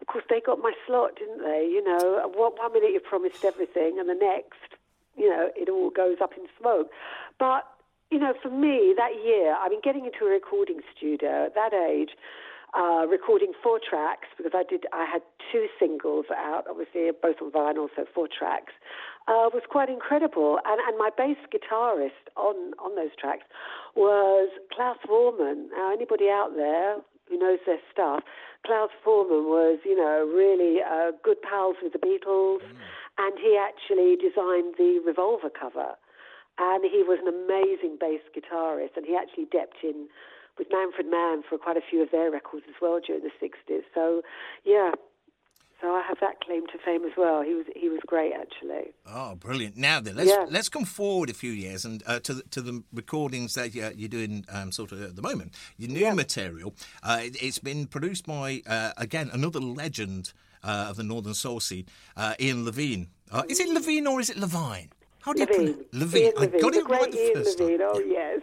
Of 0.00 0.06
course, 0.06 0.24
they 0.28 0.40
got 0.40 0.58
my 0.58 0.72
slot, 0.86 1.16
didn't 1.16 1.42
they? 1.42 1.68
You 1.70 1.84
know, 1.84 2.28
one, 2.34 2.52
one 2.56 2.72
minute 2.72 2.90
you 2.92 3.00
promised 3.00 3.44
everything, 3.44 3.98
and 3.98 4.08
the 4.08 4.14
next, 4.14 4.74
you 5.16 5.28
know, 5.28 5.50
it 5.54 5.68
all 5.68 5.90
goes 5.90 6.16
up 6.22 6.32
in 6.36 6.44
smoke. 6.58 6.90
But 7.38 7.68
you 8.10 8.18
know, 8.18 8.34
for 8.42 8.50
me, 8.50 8.94
that 8.96 9.12
year, 9.24 9.54
I 9.58 9.68
mean, 9.70 9.80
getting 9.82 10.04
into 10.04 10.26
a 10.26 10.28
recording 10.30 10.80
studio 10.96 11.46
at 11.46 11.54
that 11.54 11.72
age, 11.72 12.10
uh, 12.74 13.06
recording 13.06 13.52
four 13.62 13.78
tracks 13.78 14.28
because 14.36 14.52
I 14.54 14.64
did, 14.68 14.86
I 14.92 15.04
had 15.04 15.22
two 15.50 15.66
singles 15.78 16.26
out, 16.34 16.64
obviously 16.68 17.10
both 17.20 17.36
on 17.42 17.50
vinyl, 17.50 17.88
so 17.94 18.04
four 18.14 18.28
tracks, 18.28 18.72
uh, 19.28 19.52
was 19.52 19.62
quite 19.68 19.88
incredible. 19.88 20.58
And 20.64 20.80
and 20.80 20.96
my 20.98 21.10
bass 21.16 21.36
guitarist 21.52 22.32
on 22.36 22.72
on 22.78 22.96
those 22.96 23.14
tracks 23.18 23.44
was 23.94 24.48
Klaus 24.74 24.96
Voormann. 25.08 25.68
Now, 25.76 25.92
anybody 25.92 26.28
out 26.28 26.52
there 26.56 26.96
who 27.28 27.38
knows 27.38 27.58
their 27.66 27.80
stuff, 27.92 28.24
Klaus 28.66 28.90
Voormann 29.04 29.44
was, 29.44 29.78
you 29.84 29.96
know, 29.96 30.24
really 30.24 30.80
uh, 30.82 31.12
good 31.22 31.40
pals 31.42 31.76
with 31.82 31.92
the 31.92 31.98
Beatles, 31.98 32.64
and 33.18 33.38
he 33.38 33.58
actually 33.60 34.16
designed 34.16 34.74
the 34.78 35.00
Revolver 35.04 35.50
cover 35.50 35.94
and 36.58 36.84
he 36.84 37.02
was 37.02 37.18
an 37.24 37.32
amazing 37.32 37.96
bass 37.98 38.20
guitarist, 38.36 38.96
and 38.96 39.06
he 39.06 39.16
actually 39.16 39.46
depped 39.46 39.80
in 39.82 40.08
with 40.58 40.68
Manfred 40.70 41.06
Mann 41.10 41.42
for 41.48 41.58
quite 41.58 41.76
a 41.76 41.82
few 41.88 42.02
of 42.02 42.10
their 42.10 42.30
records 42.30 42.64
as 42.68 42.74
well 42.80 43.00
during 43.04 43.22
the 43.22 43.30
60s. 43.46 43.82
So, 43.94 44.22
yeah, 44.64 44.92
so 45.80 45.88
I 45.92 46.02
have 46.06 46.18
that 46.20 46.40
claim 46.40 46.66
to 46.68 46.78
fame 46.84 47.04
as 47.04 47.10
well. 47.16 47.42
He 47.42 47.54
was 47.54 47.66
he 47.74 47.88
was 47.88 47.98
great 48.06 48.32
actually. 48.32 48.92
Oh, 49.04 49.34
brilliant! 49.34 49.76
Now 49.76 49.98
then, 50.00 50.14
let's 50.14 50.30
Yeah. 50.30 50.46
let's 50.48 50.68
come 50.68 50.84
forward 50.84 51.28
a 51.28 51.34
few 51.34 51.50
years 51.50 51.84
and 51.84 52.02
uh, 52.06 52.20
to 52.20 52.34
the, 52.34 52.42
to 52.50 52.60
the 52.60 52.84
recordings 52.92 53.54
that 53.54 53.74
you're, 53.74 53.90
you're 53.90 54.08
doing 54.08 54.44
um, 54.52 54.70
sort 54.70 54.92
of 54.92 55.02
at 55.02 55.16
the 55.16 55.22
moment. 55.22 55.54
Your 55.78 55.90
new 55.90 56.14
material, 56.14 56.74
uh, 57.02 57.18
it, 57.22 57.42
it's 57.42 57.58
been 57.58 57.86
produced 57.88 58.26
by 58.26 58.62
uh, 58.64 58.92
again 58.96 59.28
another 59.32 59.58
legend 59.58 60.32
uh, 60.62 60.86
of 60.90 60.94
the 60.96 61.02
Northern 61.02 61.34
Soul 61.34 61.58
scene, 61.58 61.86
uh, 62.16 62.34
Ian 62.38 62.64
Levine. 62.64 63.08
Uh, 63.32 63.42
is 63.48 63.58
it 63.58 63.68
Levine 63.68 64.06
or 64.06 64.20
is 64.20 64.30
it 64.30 64.36
Levine? 64.36 64.90
How 65.22 65.32
do 65.32 65.40
you 65.40 65.46
Levine, 65.46 65.74
pronounce 65.74 65.86
Levine? 65.92 66.22
Ian 66.22 66.32
I 66.36 66.40
Levine, 66.42 66.60
got 66.60 66.72
the 66.74 66.78
it 66.78 66.88
right 66.88 67.10
the 67.12 67.30
first 67.34 67.58
Levine. 67.60 67.78
time. 67.78 67.88
Oh 67.92 67.98
yes. 67.98 68.40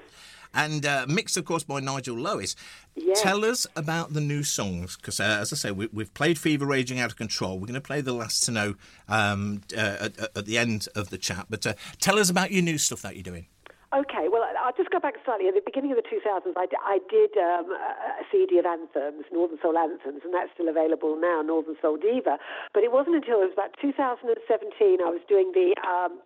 And 0.54 0.86
uh, 0.86 1.06
mixed, 1.08 1.38
of 1.38 1.46
course, 1.46 1.64
by 1.64 1.80
Nigel 1.80 2.16
Lowis. 2.16 2.56
Yes. 2.96 3.22
Tell 3.22 3.46
us 3.46 3.68
about 3.76 4.14
the 4.14 4.22
new 4.22 4.44
songs, 4.44 4.96
because 4.98 5.20
uh, 5.20 5.38
as 5.42 5.54
I 5.54 5.56
say, 5.56 5.72
we, 5.72 5.88
we've 5.94 6.14
played 6.14 6.40
Fever 6.40 6.66
Raging 6.66 7.00
Out 7.00 7.12
of 7.12 7.18
Control. 7.18 7.60
We're 7.60 7.68
going 7.68 7.76
to 7.76 7.82
play 7.82 8.02
the 8.02 8.14
last 8.14 8.44
to 8.46 8.52
know 8.52 8.76
um, 9.08 9.62
uh, 9.78 9.80
at, 10.10 10.20
at 10.36 10.46
the 10.46 10.58
end 10.58 10.88
of 10.96 11.10
the 11.12 11.18
chat. 11.18 11.46
But 11.50 11.68
uh, 11.68 11.74
tell 12.00 12.18
us 12.18 12.30
about 12.30 12.52
your 12.52 12.64
new 12.64 12.78
stuff 12.78 13.02
that 13.04 13.16
you're 13.16 13.24
doing. 13.24 13.46
Okay, 13.92 14.28
well, 14.30 14.44
I- 14.44 14.54
I'll 14.66 14.76
just 14.78 14.92
go 14.92 15.00
back 15.00 15.16
slightly. 15.26 15.48
At 15.48 15.56
the 15.56 15.62
beginning 15.66 15.92
of 15.92 15.98
the 15.98 16.04
2000s, 16.04 16.54
I, 16.56 16.66
d- 16.68 16.78
I 16.84 17.00
did 17.10 17.32
um, 17.38 17.72
a 17.72 18.22
a 18.22 18.26
CD 18.32 18.60
of 18.60 18.66
anthems, 18.66 19.26
Northern 19.32 19.58
Soul 19.62 19.78
anthems, 19.78 20.22
and 20.24 20.32
that's 20.34 20.52
still 20.54 20.68
available 20.70 21.18
now, 21.20 21.42
Northern 21.42 21.76
Soul 21.82 21.98
Diva. 21.98 22.38
But 22.74 22.84
it 22.84 22.92
wasn't 22.92 23.16
until 23.16 23.42
it 23.42 23.46
was 23.50 23.54
about 23.54 23.74
2017 23.82 25.02
I 25.02 25.10
was 25.10 25.22
doing 25.28 25.52
the 25.56 25.74
um, 25.88 26.20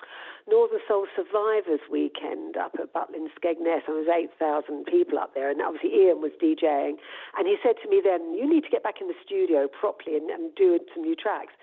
Northern 0.50 0.79
Soul 0.88 1.07
Survivors 1.15 1.79
weekend 1.89 2.57
up 2.57 2.75
at 2.79 2.91
Butlin 2.93 3.31
Skegness. 3.39 3.88
There 3.88 3.95
was 3.95 4.07
8,000 4.12 4.85
people 4.85 5.17
up 5.17 5.33
there, 5.33 5.50
and 5.50 5.62
obviously 5.62 5.95
Ian 5.95 6.21
was 6.21 6.31
DJing. 6.41 7.00
And 7.38 7.47
he 7.47 7.55
said 7.63 7.75
to 7.83 7.89
me 7.89 8.01
then, 8.03 8.33
you 8.33 8.47
need 8.47 8.63
to 8.63 8.69
get 8.69 8.83
back 8.83 9.00
in 9.00 9.07
the 9.07 9.17
studio 9.23 9.67
properly 9.67 10.17
and, 10.17 10.29
and 10.29 10.53
do 10.55 10.79
some 10.93 11.03
new 11.03 11.15
tracks. 11.15 11.53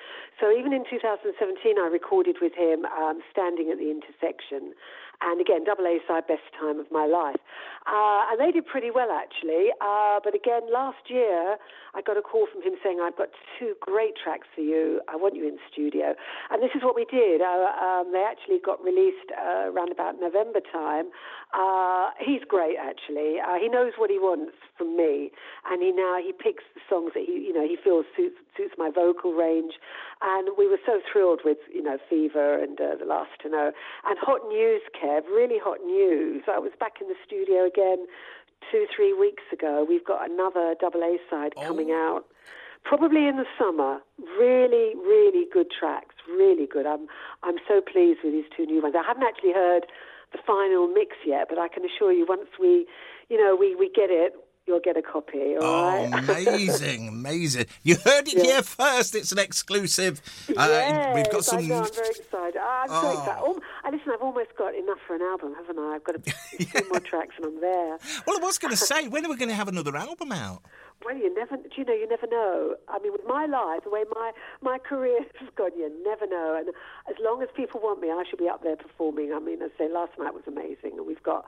So 0.40 0.50
even 0.50 0.72
in 0.72 0.84
2017, 0.88 1.36
I 1.78 1.88
recorded 1.88 2.36
with 2.40 2.54
him 2.54 2.86
um, 2.86 3.20
Standing 3.30 3.70
at 3.70 3.78
the 3.78 3.90
Intersection 3.90 4.72
and 5.22 5.40
again, 5.40 5.64
double 5.64 5.84
A 5.84 5.98
side, 6.08 6.26
best 6.26 6.48
time 6.58 6.80
of 6.80 6.86
my 6.90 7.04
life. 7.04 7.40
Uh, 7.86 8.24
and 8.30 8.40
they 8.40 8.52
did 8.52 8.66
pretty 8.66 8.90
well, 8.90 9.10
actually. 9.12 9.68
Uh, 9.80 10.20
but 10.22 10.34
again, 10.34 10.72
last 10.72 11.08
year, 11.08 11.56
I 11.94 12.00
got 12.00 12.16
a 12.16 12.22
call 12.22 12.46
from 12.50 12.62
him 12.62 12.78
saying, 12.82 13.00
I've 13.02 13.16
got 13.16 13.28
two 13.58 13.74
great 13.80 14.14
tracks 14.16 14.46
for 14.54 14.62
you. 14.62 15.00
I 15.08 15.16
want 15.16 15.34
you 15.34 15.46
in 15.46 15.56
the 15.56 15.66
studio. 15.70 16.14
And 16.50 16.62
this 16.62 16.70
is 16.74 16.82
what 16.82 16.94
we 16.94 17.04
did. 17.04 17.42
Uh, 17.42 17.68
um, 17.76 18.12
they 18.12 18.24
actually 18.24 18.60
got 18.64 18.69
got 18.70 18.78
released 18.84 19.28
uh, 19.34 19.66
around 19.72 19.90
about 19.90 20.14
November 20.20 20.60
time. 20.60 21.06
Uh, 21.52 22.10
he's 22.22 22.42
great, 22.46 22.76
actually. 22.78 23.30
Uh, 23.42 23.58
he 23.58 23.68
knows 23.68 23.92
what 23.98 24.10
he 24.14 24.18
wants 24.18 24.54
from 24.78 24.96
me, 24.96 25.30
and 25.68 25.82
he 25.82 25.90
now 25.90 26.14
he 26.22 26.32
picks 26.32 26.62
the 26.74 26.80
songs 26.88 27.10
that 27.14 27.24
he 27.26 27.32
you 27.48 27.52
know 27.56 27.66
he 27.66 27.76
feels 27.82 28.06
suits 28.16 28.38
suits 28.56 28.74
my 28.78 28.90
vocal 29.02 29.32
range. 29.32 29.74
And 30.22 30.50
we 30.60 30.68
were 30.68 30.82
so 30.86 31.00
thrilled 31.10 31.40
with 31.44 31.58
you 31.72 31.82
know 31.82 31.98
Fever 32.08 32.48
and 32.62 32.80
uh, 32.80 32.94
The 33.00 33.06
Last 33.06 33.30
to 33.42 33.48
Know 33.48 33.72
and 34.06 34.16
Hot 34.22 34.42
News, 34.48 34.82
Kev. 34.94 35.22
Really 35.26 35.58
hot 35.58 35.80
news. 35.84 36.44
I 36.46 36.58
was 36.58 36.72
back 36.78 37.00
in 37.00 37.08
the 37.08 37.18
studio 37.26 37.66
again 37.66 38.06
two 38.70 38.86
three 38.94 39.12
weeks 39.12 39.42
ago. 39.52 39.84
We've 39.88 40.04
got 40.04 40.30
another 40.30 40.74
double 40.80 41.02
A 41.02 41.16
side 41.30 41.52
Oh. 41.56 41.66
coming 41.66 41.90
out 41.90 42.24
probably 42.84 43.26
in 43.26 43.36
the 43.36 43.46
summer. 43.58 44.00
Really, 44.38 44.94
really 44.96 45.46
good 45.52 45.66
tracks. 45.70 46.14
Really 46.28 46.66
good. 46.66 46.86
I'm 46.86 47.06
I'm 47.42 47.56
so 47.68 47.80
pleased 47.80 48.20
with 48.24 48.32
these 48.32 48.44
two 48.56 48.66
new 48.66 48.82
ones. 48.82 48.94
I 48.98 49.06
haven't 49.06 49.24
actually 49.24 49.52
heard 49.52 49.86
the 50.32 50.38
final 50.46 50.86
mix 50.88 51.16
yet, 51.26 51.46
but 51.48 51.58
I 51.58 51.68
can 51.68 51.84
assure 51.84 52.12
you, 52.12 52.24
once 52.28 52.46
we, 52.60 52.86
you 53.28 53.36
know, 53.36 53.56
we, 53.56 53.74
we 53.74 53.88
get 53.92 54.10
it, 54.10 54.32
you'll 54.64 54.78
get 54.78 54.96
a 54.96 55.02
copy. 55.02 55.56
Oh, 55.58 55.82
right. 55.82 56.08
amazing, 56.46 57.08
amazing. 57.08 57.66
You 57.82 57.96
heard 57.96 58.28
it 58.28 58.40
here 58.40 58.62
first. 58.62 59.16
It's 59.16 59.32
an 59.32 59.40
exclusive. 59.40 60.22
Uh, 60.50 60.52
yes, 60.68 61.14
we've 61.16 61.24
got 61.30 61.38
I 61.38 61.40
some. 61.40 61.66
know, 61.68 61.82
I'm 61.82 61.92
very 61.94 62.10
excited. 62.10 62.60
I'm 62.60 62.88
so 62.88 62.94
Oh. 62.94 63.10
excited. 63.12 63.42
Oh, 63.42 63.60
and 63.84 63.96
listen, 63.96 64.12
I've 64.14 64.22
almost 64.22 64.50
got 64.56 64.72
enough 64.76 64.98
for 65.04 65.16
an 65.16 65.22
album, 65.22 65.54
haven't 65.56 65.78
I? 65.80 65.94
I've 65.96 66.04
got 66.04 66.14
a 66.14 66.20
few 66.64 66.88
more 66.90 67.00
tracks, 67.00 67.34
and 67.36 67.46
I'm 67.46 67.60
there. 67.60 67.98
Well, 68.24 68.36
I 68.36 68.40
was 68.40 68.58
going 68.58 68.70
to 68.70 68.76
say, 68.76 69.08
when 69.08 69.26
are 69.26 69.30
we 69.30 69.36
going 69.36 69.48
to 69.48 69.54
have 69.56 69.66
another 69.68 69.96
album 69.96 70.30
out? 70.30 70.62
Well, 71.04 71.16
you 71.16 71.32
never, 71.34 71.56
you 71.76 71.84
know, 71.84 71.94
you 71.94 72.06
never 72.08 72.26
know. 72.26 72.76
I 72.88 72.98
mean, 72.98 73.12
with 73.12 73.26
my 73.26 73.46
life, 73.46 73.84
the 73.84 73.90
way 73.90 74.04
my, 74.14 74.32
my 74.60 74.78
career 74.78 75.20
has 75.40 75.48
gone, 75.56 75.70
you 75.76 75.90
never 76.04 76.26
know. 76.26 76.56
And 76.58 76.68
as 77.08 77.16
long 77.22 77.42
as 77.42 77.48
people 77.56 77.80
want 77.80 78.00
me, 78.00 78.10
I 78.10 78.22
should 78.28 78.38
be 78.38 78.48
up 78.48 78.62
there 78.62 78.76
performing. 78.76 79.32
I 79.32 79.38
mean, 79.38 79.62
as 79.62 79.70
I 79.76 79.86
say, 79.86 79.92
last 79.92 80.12
night 80.18 80.34
was 80.34 80.42
amazing, 80.46 80.98
and 80.98 81.06
we've 81.06 81.22
got 81.22 81.44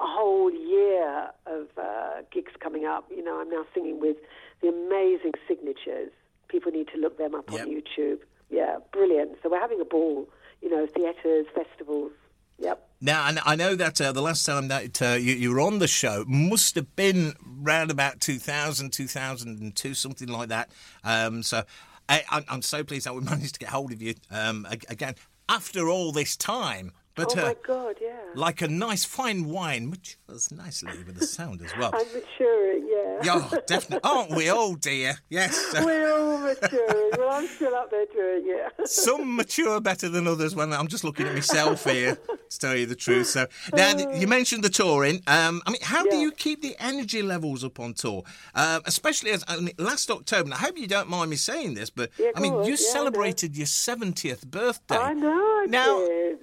a 0.00 0.06
whole 0.06 0.50
year 0.52 1.30
of 1.46 1.68
uh, 1.78 2.22
gigs 2.32 2.52
coming 2.60 2.84
up. 2.84 3.06
You 3.14 3.22
know, 3.24 3.40
I'm 3.40 3.48
now 3.48 3.64
singing 3.72 4.00
with 4.00 4.16
the 4.60 4.68
amazing 4.68 5.32
signatures. 5.46 6.10
People 6.48 6.72
need 6.72 6.88
to 6.94 6.98
look 7.00 7.16
them 7.18 7.34
up 7.34 7.50
Yep. 7.50 7.60
on 7.60 7.66
YouTube. 7.68 8.18
Yeah, 8.50 8.78
brilliant. 8.92 9.38
So 9.42 9.48
we're 9.50 9.60
having 9.60 9.80
a 9.80 9.84
ball. 9.84 10.28
You 10.62 10.70
know, 10.70 10.86
theatres, 10.86 11.46
festivals. 11.54 12.12
Yep. 12.58 12.85
Now, 13.00 13.30
I 13.44 13.56
know 13.56 13.74
that 13.74 14.00
uh, 14.00 14.12
the 14.12 14.22
last 14.22 14.46
time 14.46 14.68
that 14.68 15.02
uh, 15.02 15.08
you, 15.14 15.34
you 15.34 15.52
were 15.52 15.60
on 15.60 15.80
the 15.80 15.86
show 15.86 16.24
must 16.26 16.74
have 16.76 16.96
been 16.96 17.34
round 17.44 17.90
about 17.90 18.20
2000, 18.20 18.90
2002, 18.90 19.94
something 19.94 20.28
like 20.28 20.48
that. 20.48 20.70
Um, 21.04 21.42
so 21.42 21.62
I, 22.08 22.24
I'm 22.48 22.62
so 22.62 22.84
pleased 22.84 23.06
that 23.06 23.14
we 23.14 23.20
managed 23.22 23.54
to 23.54 23.60
get 23.60 23.68
hold 23.68 23.92
of 23.92 24.00
you 24.00 24.14
um, 24.30 24.66
again 24.88 25.14
after 25.48 25.88
all 25.88 26.12
this 26.12 26.36
time. 26.36 26.92
But 27.16 27.34
oh 27.36 27.40
uh, 27.40 27.44
my 27.46 27.56
God, 27.66 27.96
yeah. 28.00 28.12
like 28.34 28.60
a 28.60 28.68
nice 28.68 29.06
fine 29.06 29.46
wine 29.46 29.88
matures 29.88 30.52
nicely 30.52 30.92
with 31.06 31.18
the 31.18 31.26
sound 31.26 31.62
as 31.62 31.74
well. 31.78 31.90
I'm 31.94 32.06
maturing, 32.12 32.86
yeah. 32.90 33.20
Yeah, 33.24 33.58
definitely. 33.66 34.08
Aren't 34.08 34.32
we 34.32 34.50
all, 34.50 34.74
dear? 34.74 35.16
Yes. 35.30 35.74
Uh, 35.74 35.82
We're 35.84 36.12
all 36.12 36.38
maturing. 36.38 37.10
well, 37.18 37.30
I'm 37.30 37.46
still 37.48 37.74
up 37.74 37.90
there 37.90 38.04
doing 38.12 38.44
it. 38.46 38.88
some 38.88 39.34
mature 39.34 39.80
better 39.80 40.10
than 40.10 40.26
others. 40.26 40.54
When 40.54 40.74
I'm 40.74 40.88
just 40.88 41.04
looking 41.04 41.26
at 41.26 41.32
myself 41.34 41.84
here, 41.84 42.16
to 42.50 42.58
tell 42.58 42.76
you 42.76 42.84
the 42.84 42.94
truth. 42.94 43.28
So 43.28 43.46
now 43.74 43.96
you 43.96 44.26
mentioned 44.28 44.62
the 44.62 44.68
touring. 44.68 45.22
Um, 45.26 45.62
I 45.66 45.70
mean, 45.70 45.80
how 45.82 46.04
do 46.04 46.16
you 46.16 46.32
keep 46.32 46.60
the 46.60 46.76
energy 46.78 47.22
levels 47.22 47.64
up 47.64 47.80
on 47.80 47.94
tour? 47.94 48.24
Um, 48.54 48.82
especially 48.84 49.30
as 49.30 49.42
I 49.48 49.56
mean, 49.56 49.74
last 49.78 50.10
October. 50.10 50.44
And 50.44 50.54
I 50.54 50.58
hope 50.58 50.76
you 50.76 50.86
don't 50.86 51.08
mind 51.08 51.30
me 51.30 51.36
saying 51.36 51.74
this, 51.74 51.88
but 51.88 52.10
Yeah, 52.18 52.32
I 52.36 52.40
mean, 52.40 52.52
on. 52.52 52.64
you 52.64 52.72
Yeah, 52.72 52.92
celebrated 52.92 53.56
your 53.56 53.66
70th 53.66 54.46
birthday. 54.46 54.96
I 54.98 55.14
know. 55.14 55.30
I 55.62 55.66
Now, 55.66 55.98
did. 56.00 56.38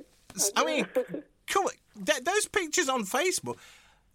I 0.55 0.65
mean, 0.65 0.87
come 1.47 1.65
on, 1.65 1.71
th- 2.05 2.23
those 2.23 2.47
pictures 2.47 2.89
on 2.89 3.03
Facebook. 3.03 3.57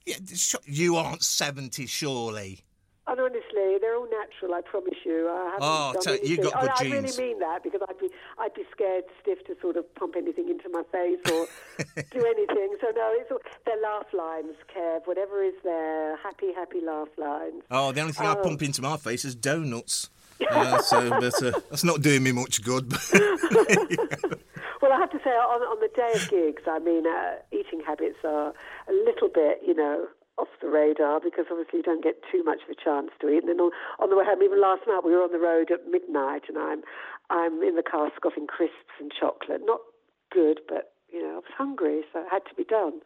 Yeah, 0.07 0.17
sh- 0.35 0.55
you 0.65 0.97
aren't 0.97 1.23
70, 1.23 1.87
surely. 1.87 2.65
And 3.07 3.19
honestly, 3.21 3.79
they're 3.81 3.97
all 3.97 4.07
natural. 4.11 4.53
I 4.55 4.61
promise 4.61 4.99
you. 5.05 5.29
I 5.31 5.45
haven't 5.45 5.61
Oh, 5.63 5.93
done 5.95 6.03
so 6.03 6.13
you 6.23 6.37
got 6.37 6.61
good 6.61 6.71
I, 6.71 6.75
I 6.79 6.83
really 7.01 7.17
mean 7.17 7.39
that 7.39 7.63
because 7.63 7.81
I'd 7.89 7.99
be, 7.99 8.09
I'd 8.39 8.53
be 8.53 8.65
scared 8.71 9.05
stiff 9.23 9.43
to 9.47 9.57
sort 9.63 9.77
of 9.79 9.95
pump 9.95 10.15
anything 10.17 10.51
into 10.51 10.69
my 10.71 10.83
face 10.93 11.19
or 11.33 11.47
do 12.11 12.25
anything. 12.27 12.77
So 12.83 12.89
no, 12.95 13.11
it's 13.15 13.31
all, 13.31 13.39
they're 13.65 13.81
laugh 13.81 14.13
lines, 14.13 14.57
Kev. 14.77 15.07
Whatever 15.07 15.43
is 15.43 15.55
there, 15.65 16.19
happy, 16.19 16.53
happy 16.55 16.81
laugh 16.85 17.09
lines. 17.17 17.63
Oh, 17.71 17.93
the 17.93 18.03
only 18.03 18.13
thing 18.13 18.27
I 18.27 18.35
pump 18.35 18.61
into 18.63 18.83
my 18.83 18.99
face 18.99 19.25
is 19.25 19.35
donuts. 19.35 20.11
Uh, 20.49 20.81
so, 20.83 21.11
but 21.11 21.43
uh, 21.43 21.51
that's 21.69 21.83
not 21.83 22.01
doing 22.01 22.23
me 22.23 22.31
much 22.31 22.63
good. 22.63 22.89
Well, 24.81 24.93
I 24.93 24.99
have 24.99 25.11
to 25.11 25.19
say, 25.25 25.31
on, 25.31 25.61
on 25.63 25.81
the 25.81 25.91
day 25.91 26.13
of 26.15 26.31
gigs, 26.31 26.63
I 26.67 26.79
mean, 26.79 27.07
uh, 27.07 27.43
eating 27.51 27.83
habits 27.85 28.19
are 28.25 28.55
a 28.89 28.93
little 28.93 29.29
bit, 29.29 29.59
you 29.67 29.75
know, 29.75 30.07
off 30.39 30.49
the 30.63 30.69
radar 30.69 31.21
because 31.21 31.47
obviously 31.51 31.79
you 31.79 31.83
don't 31.83 32.03
get 32.03 32.23
too 32.31 32.45
much 32.45 32.63
of 32.63 32.71
a 32.71 32.79
chance 32.79 33.11
to 33.21 33.29
eat. 33.29 33.43
And 33.43 33.49
then 33.49 33.61
on, 33.61 33.73
on 33.99 34.09
the 34.09 34.17
way 34.17 34.25
home, 34.25 34.43
even 34.43 34.61
last 34.63 34.83
night, 34.87 35.03
we 35.05 35.13
were 35.13 35.23
on 35.23 35.33
the 35.33 35.43
road 35.43 35.71
at 35.71 35.91
midnight, 35.91 36.47
and 36.49 36.57
I'm 36.57 36.83
I'm 37.31 37.61
in 37.63 37.75
the 37.75 37.83
car 37.83 38.11
scoffing 38.17 38.47
crisps 38.47 38.95
and 39.01 39.11
chocolate. 39.11 39.61
Not 39.65 39.81
good, 40.33 40.61
but 40.69 40.95
you 41.13 41.23
know, 41.23 41.43
I 41.43 41.43
was 41.43 41.57
hungry, 41.57 42.03
so 42.13 42.21
it 42.21 42.27
had 42.31 42.47
to 42.49 42.55
be 42.55 42.65
done. 42.65 43.01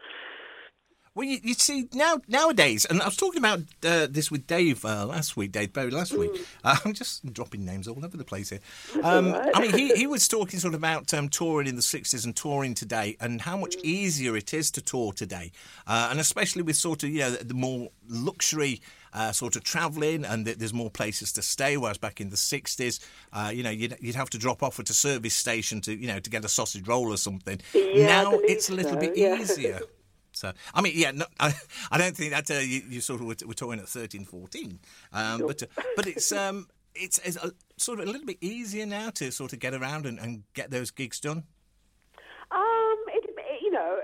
Well, 1.15 1.27
you, 1.27 1.41
you 1.43 1.53
see 1.53 1.89
now 1.93 2.23
nowadays, 2.27 2.87
and 2.87 3.03
I 3.03 3.05
was 3.05 3.19
talking 3.19 3.39
about 3.39 3.61
uh, 3.85 4.07
this 4.09 4.31
with 4.31 4.47
Dave 4.47 4.83
uh, 4.83 5.05
last 5.05 5.37
week, 5.37 5.53
Dave 5.53 5.75
Bowie 5.75 5.91
last 5.91 6.15
week. 6.15 6.31
Uh, 6.65 6.79
I'm 6.85 6.95
just 6.95 7.31
dropping 7.35 7.67
names 7.67 7.87
all 7.87 8.03
over 8.03 8.17
the 8.17 8.25
place 8.25 8.49
here. 8.49 8.61
Um, 9.03 9.33
right. 9.33 9.51
I 9.55 9.61
mean, 9.61 9.77
he, 9.77 9.95
he 9.95 10.07
was 10.07 10.27
talking 10.27 10.59
sort 10.59 10.73
of 10.73 10.81
about 10.81 11.13
um, 11.13 11.29
touring 11.29 11.69
in 11.69 11.77
the 11.77 11.83
'60s 11.83 12.25
and 12.25 12.35
touring 12.35 12.73
today, 12.73 13.19
and 13.21 13.43
how 13.43 13.59
much 13.59 13.77
easier 13.83 14.39
it 14.39 14.55
is 14.55 14.71
to 14.71 14.81
tour 14.81 15.13
today, 15.13 15.53
uh, 15.87 16.09
and 16.11 16.19
especially 16.19 16.63
with 16.63 16.77
sort 16.77 17.03
of 17.03 17.11
you 17.11 17.19
know 17.19 17.31
the, 17.33 17.45
the 17.45 17.55
more 17.55 17.91
luxury. 18.09 18.81
Uh, 19.15 19.31
sort 19.31 19.57
of 19.57 19.63
travelling, 19.63 20.25
and 20.25 20.47
th- 20.47 20.57
there's 20.57 20.73
more 20.73 20.89
places 20.89 21.35
to 21.35 21.43
stay. 21.43 21.77
Whereas 21.77 21.99
back 21.99 22.19
in 22.19 22.31
the 22.31 22.37
'60s, 22.37 22.99
uh, 23.35 23.51
you 23.53 23.63
know, 23.63 23.69
you'd, 23.69 23.95
you'd 24.01 24.15
have 24.15 24.31
to 24.31 24.39
drop 24.39 24.63
off 24.63 24.81
at 24.81 24.89
a 24.89 24.95
service 24.95 25.35
station 25.35 25.83
to, 25.83 25.95
you 25.95 26.07
know, 26.07 26.19
to 26.19 26.31
get 26.31 26.47
a 26.47 26.49
sausage 26.49 26.89
roll 26.89 27.13
or 27.13 27.19
something. 27.19 27.61
Yeah, 27.75 28.07
now 28.07 28.33
it's 28.39 28.71
a 28.71 28.75
little 28.75 28.93
so, 28.93 29.01
bit 29.01 29.15
yeah. 29.15 29.39
easier. 29.39 29.81
So, 30.33 30.53
I 30.75 30.81
mean, 30.81 30.95
yeah, 30.97 31.11
no, 31.13 31.27
I, 31.39 31.55
I 31.91 31.99
don't 31.99 32.17
think 32.17 32.33
that 32.33 32.51
uh, 32.51 32.55
you, 32.55 32.83
you 32.89 33.01
sort 33.01 33.21
of 33.21 33.27
were, 33.27 33.37
were 33.47 33.55
talking 33.55 33.81
at 33.81 33.89
13, 33.89 34.25
14. 34.25 34.79
Um, 35.13 35.43
but, 35.47 35.63
uh, 35.63 35.83
but 35.97 36.07
it's, 36.07 36.33
um, 36.33 36.69
it's, 36.95 37.19
it's 37.19 37.37
a, 37.37 37.53
sort 37.77 38.01
of 38.01 38.09
a 38.09 38.11
little 38.11 38.27
bit 38.27 38.39
easier 38.41 38.87
now 38.87 39.11
to 39.11 39.31
sort 39.31 39.53
of 39.53 39.59
get 39.59 39.75
around 39.75 40.07
and, 40.07 40.19
and 40.19 40.45
get 40.55 40.71
those 40.71 40.91
gigs 40.91 41.21
done. 41.21 41.45
Um, 42.51 42.97
it, 43.09 43.31
you 43.63 43.71
know, 43.71 44.01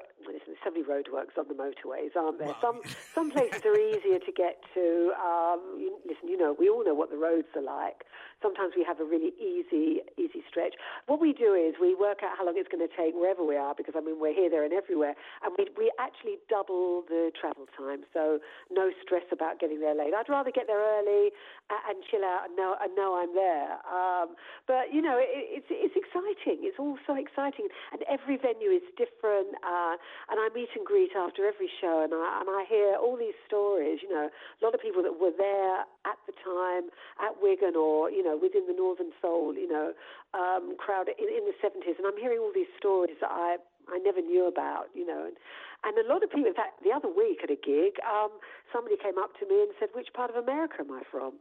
so 0.68 0.74
many 0.74 0.84
roadworks 0.84 1.38
on 1.38 1.46
the 1.48 1.54
motorways, 1.54 2.14
aren't 2.16 2.38
there? 2.38 2.54
Some 2.60 2.80
some 3.14 3.30
places 3.30 3.62
are 3.64 3.76
easier 3.76 4.18
to 4.18 4.32
get 4.32 4.62
to. 4.74 5.12
Um, 5.16 5.60
listen, 6.06 6.28
you 6.28 6.36
know, 6.36 6.54
we 6.58 6.68
all 6.68 6.84
know 6.84 6.94
what 6.94 7.10
the 7.10 7.16
roads 7.16 7.48
are 7.56 7.62
like. 7.62 8.04
Sometimes 8.42 8.74
we 8.76 8.84
have 8.84 9.00
a 9.00 9.04
really 9.04 9.32
easy 9.40 10.00
easy 10.16 10.44
stretch. 10.48 10.74
What 11.06 11.20
we 11.20 11.32
do 11.32 11.54
is 11.54 11.74
we 11.80 11.94
work 11.94 12.22
out 12.22 12.38
how 12.38 12.46
long 12.46 12.54
it's 12.56 12.68
going 12.68 12.86
to 12.86 12.94
take 12.94 13.14
wherever 13.14 13.44
we 13.44 13.56
are, 13.56 13.74
because 13.74 13.94
I 13.96 14.00
mean 14.00 14.20
we're 14.20 14.34
here, 14.34 14.50
there, 14.50 14.64
and 14.64 14.72
everywhere, 14.72 15.14
and 15.42 15.54
we 15.58 15.68
we 15.76 15.90
actually 15.98 16.38
double 16.48 17.02
the 17.08 17.30
travel 17.38 17.66
time, 17.76 18.04
so 18.12 18.38
no 18.70 18.90
stress 19.02 19.24
about 19.32 19.58
getting 19.60 19.80
there 19.80 19.94
late. 19.94 20.14
I'd 20.14 20.28
rather 20.28 20.50
get 20.50 20.66
there 20.66 20.80
early 20.80 21.30
and, 21.70 21.80
and 21.88 21.96
chill 22.10 22.24
out 22.24 22.48
and 22.48 22.56
know 22.56 22.76
and 22.80 22.94
know 22.94 23.18
I'm 23.18 23.34
there. 23.34 23.80
Um, 23.88 24.36
but 24.66 24.92
you 24.92 25.02
know, 25.02 25.18
it, 25.18 25.64
it's 25.64 25.70
it's 25.70 25.96
exciting. 25.96 26.62
It's 26.62 26.78
all 26.78 26.98
so 27.06 27.16
exciting, 27.16 27.68
and 27.92 28.02
every 28.06 28.36
venue 28.36 28.70
is 28.70 28.86
different. 28.96 29.56
Uh, 29.66 29.96
and 30.30 30.38
I 30.38 30.48
meet 30.58 30.74
and 30.74 30.82
greet 30.82 31.14
after 31.14 31.46
every 31.46 31.70
show, 31.78 32.02
and 32.02 32.10
I 32.10 32.42
and 32.42 32.50
I 32.50 32.66
hear 32.66 32.98
all 32.98 33.14
these 33.14 33.38
stories. 33.46 34.02
You 34.02 34.10
know, 34.10 34.26
a 34.26 34.60
lot 34.64 34.74
of 34.74 34.82
people 34.82 35.06
that 35.06 35.14
were 35.14 35.30
there 35.30 35.86
at 36.02 36.18
the 36.26 36.34
time 36.42 36.90
at 37.22 37.38
Wigan 37.38 37.78
or 37.78 38.10
you 38.10 38.26
know 38.26 38.34
within 38.34 38.66
the 38.66 38.74
Northern 38.74 39.14
Soul. 39.22 39.54
You 39.54 39.70
know, 39.70 39.94
um, 40.34 40.74
crowd 40.74 41.06
in, 41.06 41.30
in 41.30 41.46
the 41.46 41.54
seventies, 41.62 41.94
and 41.94 42.06
I'm 42.10 42.18
hearing 42.18 42.42
all 42.42 42.50
these 42.50 42.70
stories 42.74 43.22
that 43.22 43.30
I 43.30 43.62
I 43.86 44.02
never 44.02 44.18
knew 44.20 44.50
about. 44.50 44.90
You 44.98 45.06
know, 45.06 45.30
and 45.30 45.38
and 45.86 45.94
a 45.94 46.06
lot 46.10 46.26
of 46.26 46.30
people. 46.34 46.50
In 46.50 46.58
fact, 46.58 46.82
the 46.82 46.90
other 46.90 47.08
week 47.08 47.46
at 47.46 47.54
a 47.54 47.60
gig, 47.60 48.02
um, 48.02 48.34
somebody 48.74 48.98
came 48.98 49.14
up 49.14 49.38
to 49.38 49.46
me 49.46 49.62
and 49.62 49.70
said, 49.78 49.94
"Which 49.94 50.10
part 50.10 50.34
of 50.34 50.36
America 50.36 50.82
am 50.82 50.90
I 50.90 51.06
from?" 51.06 51.38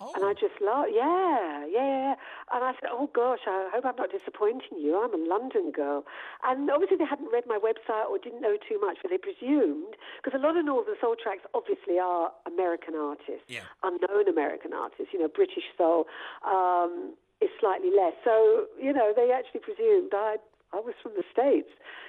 And 0.00 0.24
I 0.24 0.32
just 0.32 0.54
laughed. 0.62 0.90
Yeah, 0.94 1.66
yeah, 1.66 2.14
yeah. 2.14 2.14
And 2.54 2.62
I 2.64 2.72
said, 2.78 2.90
oh 2.92 3.10
gosh, 3.12 3.40
I 3.46 3.68
hope 3.74 3.84
I'm 3.84 3.96
not 3.96 4.10
disappointing 4.14 4.78
you. 4.78 4.94
I'm 5.02 5.12
a 5.12 5.18
London 5.26 5.72
girl. 5.72 6.04
And 6.44 6.70
obviously 6.70 6.96
they 6.96 7.04
hadn't 7.04 7.32
read 7.32 7.44
my 7.46 7.58
website 7.58 8.06
or 8.08 8.18
didn't 8.18 8.40
know 8.40 8.56
too 8.56 8.78
much, 8.80 8.98
but 9.02 9.10
they 9.10 9.18
presumed, 9.18 9.98
because 10.22 10.38
a 10.38 10.42
lot 10.42 10.56
of 10.56 10.64
Northern 10.64 10.94
Soul 11.00 11.16
tracks 11.20 11.42
obviously 11.52 11.98
are 11.98 12.30
American 12.46 12.94
artists, 12.94 13.46
Yeah. 13.48 13.66
unknown 13.82 14.28
American 14.28 14.72
artists, 14.72 15.12
you 15.12 15.18
know, 15.18 15.28
British 15.28 15.66
Soul 15.76 16.06
um, 16.46 17.14
is 17.40 17.50
slightly 17.58 17.90
less. 17.90 18.14
So, 18.22 18.66
you 18.80 18.92
know, 18.92 19.12
they 19.14 19.32
actually 19.34 19.60
presumed 19.60 20.14
I'd 20.14 20.38
I 20.72 20.76
was 20.80 20.94
from 21.02 21.12
the 21.16 21.24
States, 21.32 21.68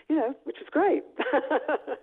you 0.09 0.15
know, 0.15 0.35
which 0.43 0.57
was 0.59 0.67
great. 0.71 1.03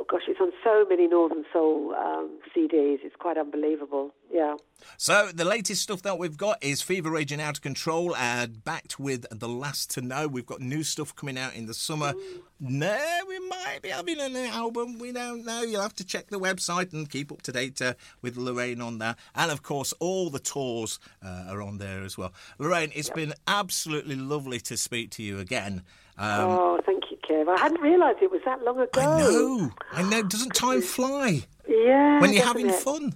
Oh 0.00 0.04
gosh, 0.08 0.22
it's 0.28 0.40
on 0.40 0.52
so 0.62 0.86
many 0.88 1.08
Northern 1.08 1.44
Soul 1.52 1.92
um, 1.94 2.38
CDs. 2.56 2.98
It's 3.02 3.16
quite 3.16 3.36
unbelievable. 3.36 4.14
Yeah. 4.32 4.54
So 4.96 5.30
the 5.34 5.44
latest 5.44 5.82
stuff 5.82 6.02
that 6.02 6.18
we've 6.18 6.36
got 6.36 6.62
is 6.62 6.82
Fever 6.82 7.10
Raging 7.10 7.40
Out 7.40 7.56
of 7.56 7.62
Control, 7.62 8.14
and 8.14 8.62
backed 8.62 9.00
with 9.00 9.26
The 9.30 9.48
Last 9.48 9.90
to 9.92 10.00
Know. 10.00 10.28
We've 10.28 10.46
got 10.46 10.60
new 10.60 10.84
stuff 10.84 11.16
coming 11.16 11.36
out 11.36 11.56
in 11.56 11.66
the 11.66 11.74
summer. 11.74 12.14
No, 12.60 12.98
we 13.26 13.40
might 13.40 13.80
be 13.82 13.88
having 13.88 14.20
an 14.20 14.36
album. 14.36 14.98
We 14.98 15.10
don't 15.10 15.44
know. 15.44 15.62
You'll 15.62 15.82
have 15.82 15.96
to 15.96 16.04
check 16.04 16.28
the 16.28 16.38
website 16.38 16.92
and 16.92 17.10
keep 17.10 17.32
up 17.32 17.42
to 17.42 17.52
date 17.52 17.82
uh, 17.82 17.94
with 18.22 18.36
Lorraine 18.36 18.80
on 18.80 18.98
that. 18.98 19.18
And 19.34 19.50
of 19.50 19.64
course, 19.64 19.92
all 19.98 20.30
the 20.30 20.38
tours 20.38 21.00
uh, 21.24 21.46
are 21.48 21.60
on 21.60 21.78
there 21.78 22.04
as 22.04 22.16
well. 22.16 22.32
Lorraine, 22.58 22.92
it's 22.94 23.10
been 23.10 23.34
absolutely 23.48 24.14
lovely 24.14 24.60
to 24.60 24.76
speak 24.76 25.10
to 25.12 25.24
you 25.24 25.40
again. 25.40 25.82
Um, 26.18 26.50
oh, 26.50 26.80
Kev. 27.28 27.48
I 27.48 27.58
hadn't 27.58 27.80
realised 27.80 28.18
it 28.22 28.30
was 28.30 28.40
that 28.44 28.62
long 28.64 28.78
ago. 28.80 29.00
I 29.00 29.04
know. 29.20 29.70
I 29.92 30.02
know. 30.02 30.22
Doesn't 30.22 30.54
time 30.54 30.80
fly 30.82 31.44
Yeah. 31.68 32.20
when 32.20 32.32
you're 32.32 32.44
having 32.44 32.68
it? 32.70 32.74
fun? 32.76 33.14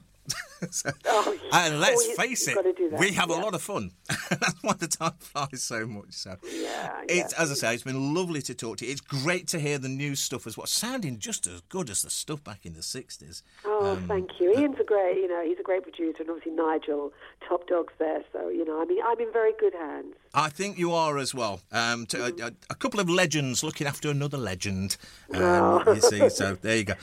So- 0.71 0.91
Oh, 1.07 1.37
and 1.53 1.81
let's 1.81 2.07
oh, 2.11 2.15
face 2.15 2.47
it, 2.49 2.55
gotta 2.55 2.73
do 2.73 2.89
that, 2.91 3.01
we 3.01 3.13
have 3.13 3.31
a 3.31 3.35
lot 3.35 3.55
of 3.55 3.63
fun. 3.63 3.91
That's 4.31 4.55
why 4.63 4.75
the 4.75 4.87
time 4.89 5.13
flies 5.19 5.63
so 5.63 5.87
much. 5.87 6.13
So, 6.13 6.37
Yeah, 6.51 7.01
it's 7.09 7.33
yeah. 7.37 7.43
as 7.43 7.51
I 7.51 7.55
say, 7.55 7.75
it's 7.75 7.83
been 7.83 8.15
lovely 8.15 8.41
to 8.43 8.55
talk 8.55 8.79
to 8.79 8.87
you. 8.87 8.93
It's 8.93 9.01
great 9.01 9.49
to 9.49 9.59
hear 9.59 9.79
the 9.79 9.89
new 9.89 10.15
stuff 10.15 10.47
as 10.47 10.57
well, 10.57 10.67
sounding 10.67 11.19
just 11.19 11.47
as 11.47 11.61
good 11.69 11.91
as 11.91 12.03
the 12.03 12.11
stuff 12.11 12.43
back 12.45 12.65
in 12.65 12.75
the 12.75 12.81
'60s. 12.81 13.43
Oh, 13.65 13.93
Um, 13.93 14.07
thank 14.09 14.31
you. 14.41 14.53
Ian's 14.57 14.79
a 14.81 14.85
great, 14.85 15.17
you 15.17 15.29
know, 15.29 15.43
he's 15.45 15.59
a 15.59 15.63
great 15.63 15.83
producer, 15.83 16.19
and 16.21 16.31
obviously 16.31 16.53
Nigel, 16.53 17.13
top 17.49 17.67
dogs 17.67 17.93
there. 17.99 18.23
So, 18.33 18.49
you 18.49 18.65
know, 18.65 18.81
I 18.81 18.85
mean, 18.85 18.99
I'm 19.05 19.19
in 19.21 19.33
very 19.33 19.53
good 19.59 19.75
hands. 19.75 20.15
I 20.35 20.49
think 20.49 20.79
you 20.79 20.93
are 20.93 21.19
as 21.19 21.35
well. 21.35 21.61
Um, 21.73 22.07
to, 22.07 22.25
a, 22.27 22.47
a, 22.47 22.53
a 22.71 22.75
couple 22.75 23.01
of 23.01 23.11
legends 23.11 23.63
looking 23.63 23.87
after 23.87 24.09
another 24.11 24.39
legend. 24.39 24.97
Um, 25.35 25.43
Oh. 25.43 25.93
You 25.95 26.01
see, 26.01 26.29
so 26.31 26.55
there 26.55 26.77
you 26.77 26.85
go. 26.85 26.95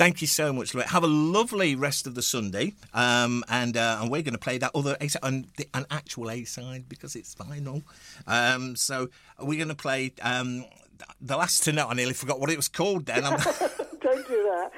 Thank 0.00 0.22
you 0.22 0.26
so 0.28 0.50
much, 0.50 0.72
Lorraine. 0.72 0.88
Have 0.88 1.04
a 1.04 1.06
lovely 1.06 1.74
rest 1.74 2.06
of 2.06 2.14
the 2.14 2.22
Sunday, 2.22 2.72
um, 2.94 3.44
and 3.50 3.76
uh, 3.76 3.98
and 4.00 4.10
we're 4.10 4.22
going 4.22 4.32
to 4.32 4.38
play 4.38 4.56
that 4.56 4.70
other 4.74 4.96
A 4.98 5.08
side, 5.08 5.22
an, 5.22 5.46
an 5.74 5.84
actual 5.90 6.30
A 6.30 6.44
side 6.44 6.88
because 6.88 7.14
it's 7.14 7.34
vinyl. 7.34 7.82
Um, 8.26 8.76
so 8.76 9.10
we're 9.38 9.58
going 9.58 9.68
to 9.68 9.74
play 9.74 10.14
um, 10.22 10.64
the 11.20 11.36
last 11.36 11.64
to 11.64 11.72
know. 11.72 11.86
I 11.86 11.92
nearly 11.92 12.14
forgot 12.14 12.40
what 12.40 12.48
it 12.48 12.56
was 12.56 12.66
called. 12.66 13.04
Then 13.04 13.24
Don't 14.10 14.28
do 14.28 14.42
that. 14.42 14.72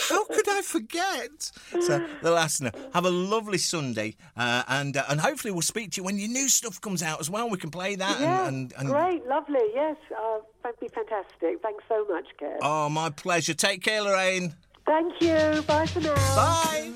how 0.10 0.24
could 0.26 0.48
I 0.48 0.62
forget? 0.62 1.50
So 1.80 2.06
the 2.22 2.30
last 2.30 2.58
to. 2.58 2.72
Have 2.92 3.04
a 3.04 3.10
lovely 3.10 3.58
Sunday, 3.58 4.16
uh, 4.36 4.64
and 4.68 4.96
uh, 4.96 5.04
and 5.08 5.20
hopefully 5.20 5.52
we'll 5.52 5.62
speak 5.62 5.92
to 5.92 6.00
you 6.00 6.04
when 6.04 6.18
your 6.18 6.28
new 6.28 6.48
stuff 6.48 6.80
comes 6.80 7.02
out 7.02 7.20
as 7.20 7.30
well. 7.30 7.48
We 7.48 7.58
can 7.58 7.70
play 7.70 7.94
that 7.96 8.20
yeah, 8.20 8.46
and, 8.46 8.72
and, 8.72 8.80
and 8.80 8.88
great, 8.88 9.26
lovely. 9.26 9.60
Yes, 9.74 9.96
uh, 10.16 10.38
that'd 10.62 10.78
be 10.80 10.88
fantastic. 10.88 11.62
Thanks 11.62 11.84
so 11.88 12.06
much, 12.08 12.26
Kev. 12.40 12.58
Oh, 12.62 12.88
my 12.88 13.10
pleasure. 13.10 13.54
Take 13.54 13.82
care, 13.82 14.02
Lorraine. 14.02 14.54
Thank 14.84 15.20
you. 15.20 15.62
Bye 15.62 15.86
for 15.86 16.00
now. 16.00 16.14
Bye. 16.36 16.92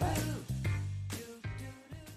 Bye. 0.00 0.33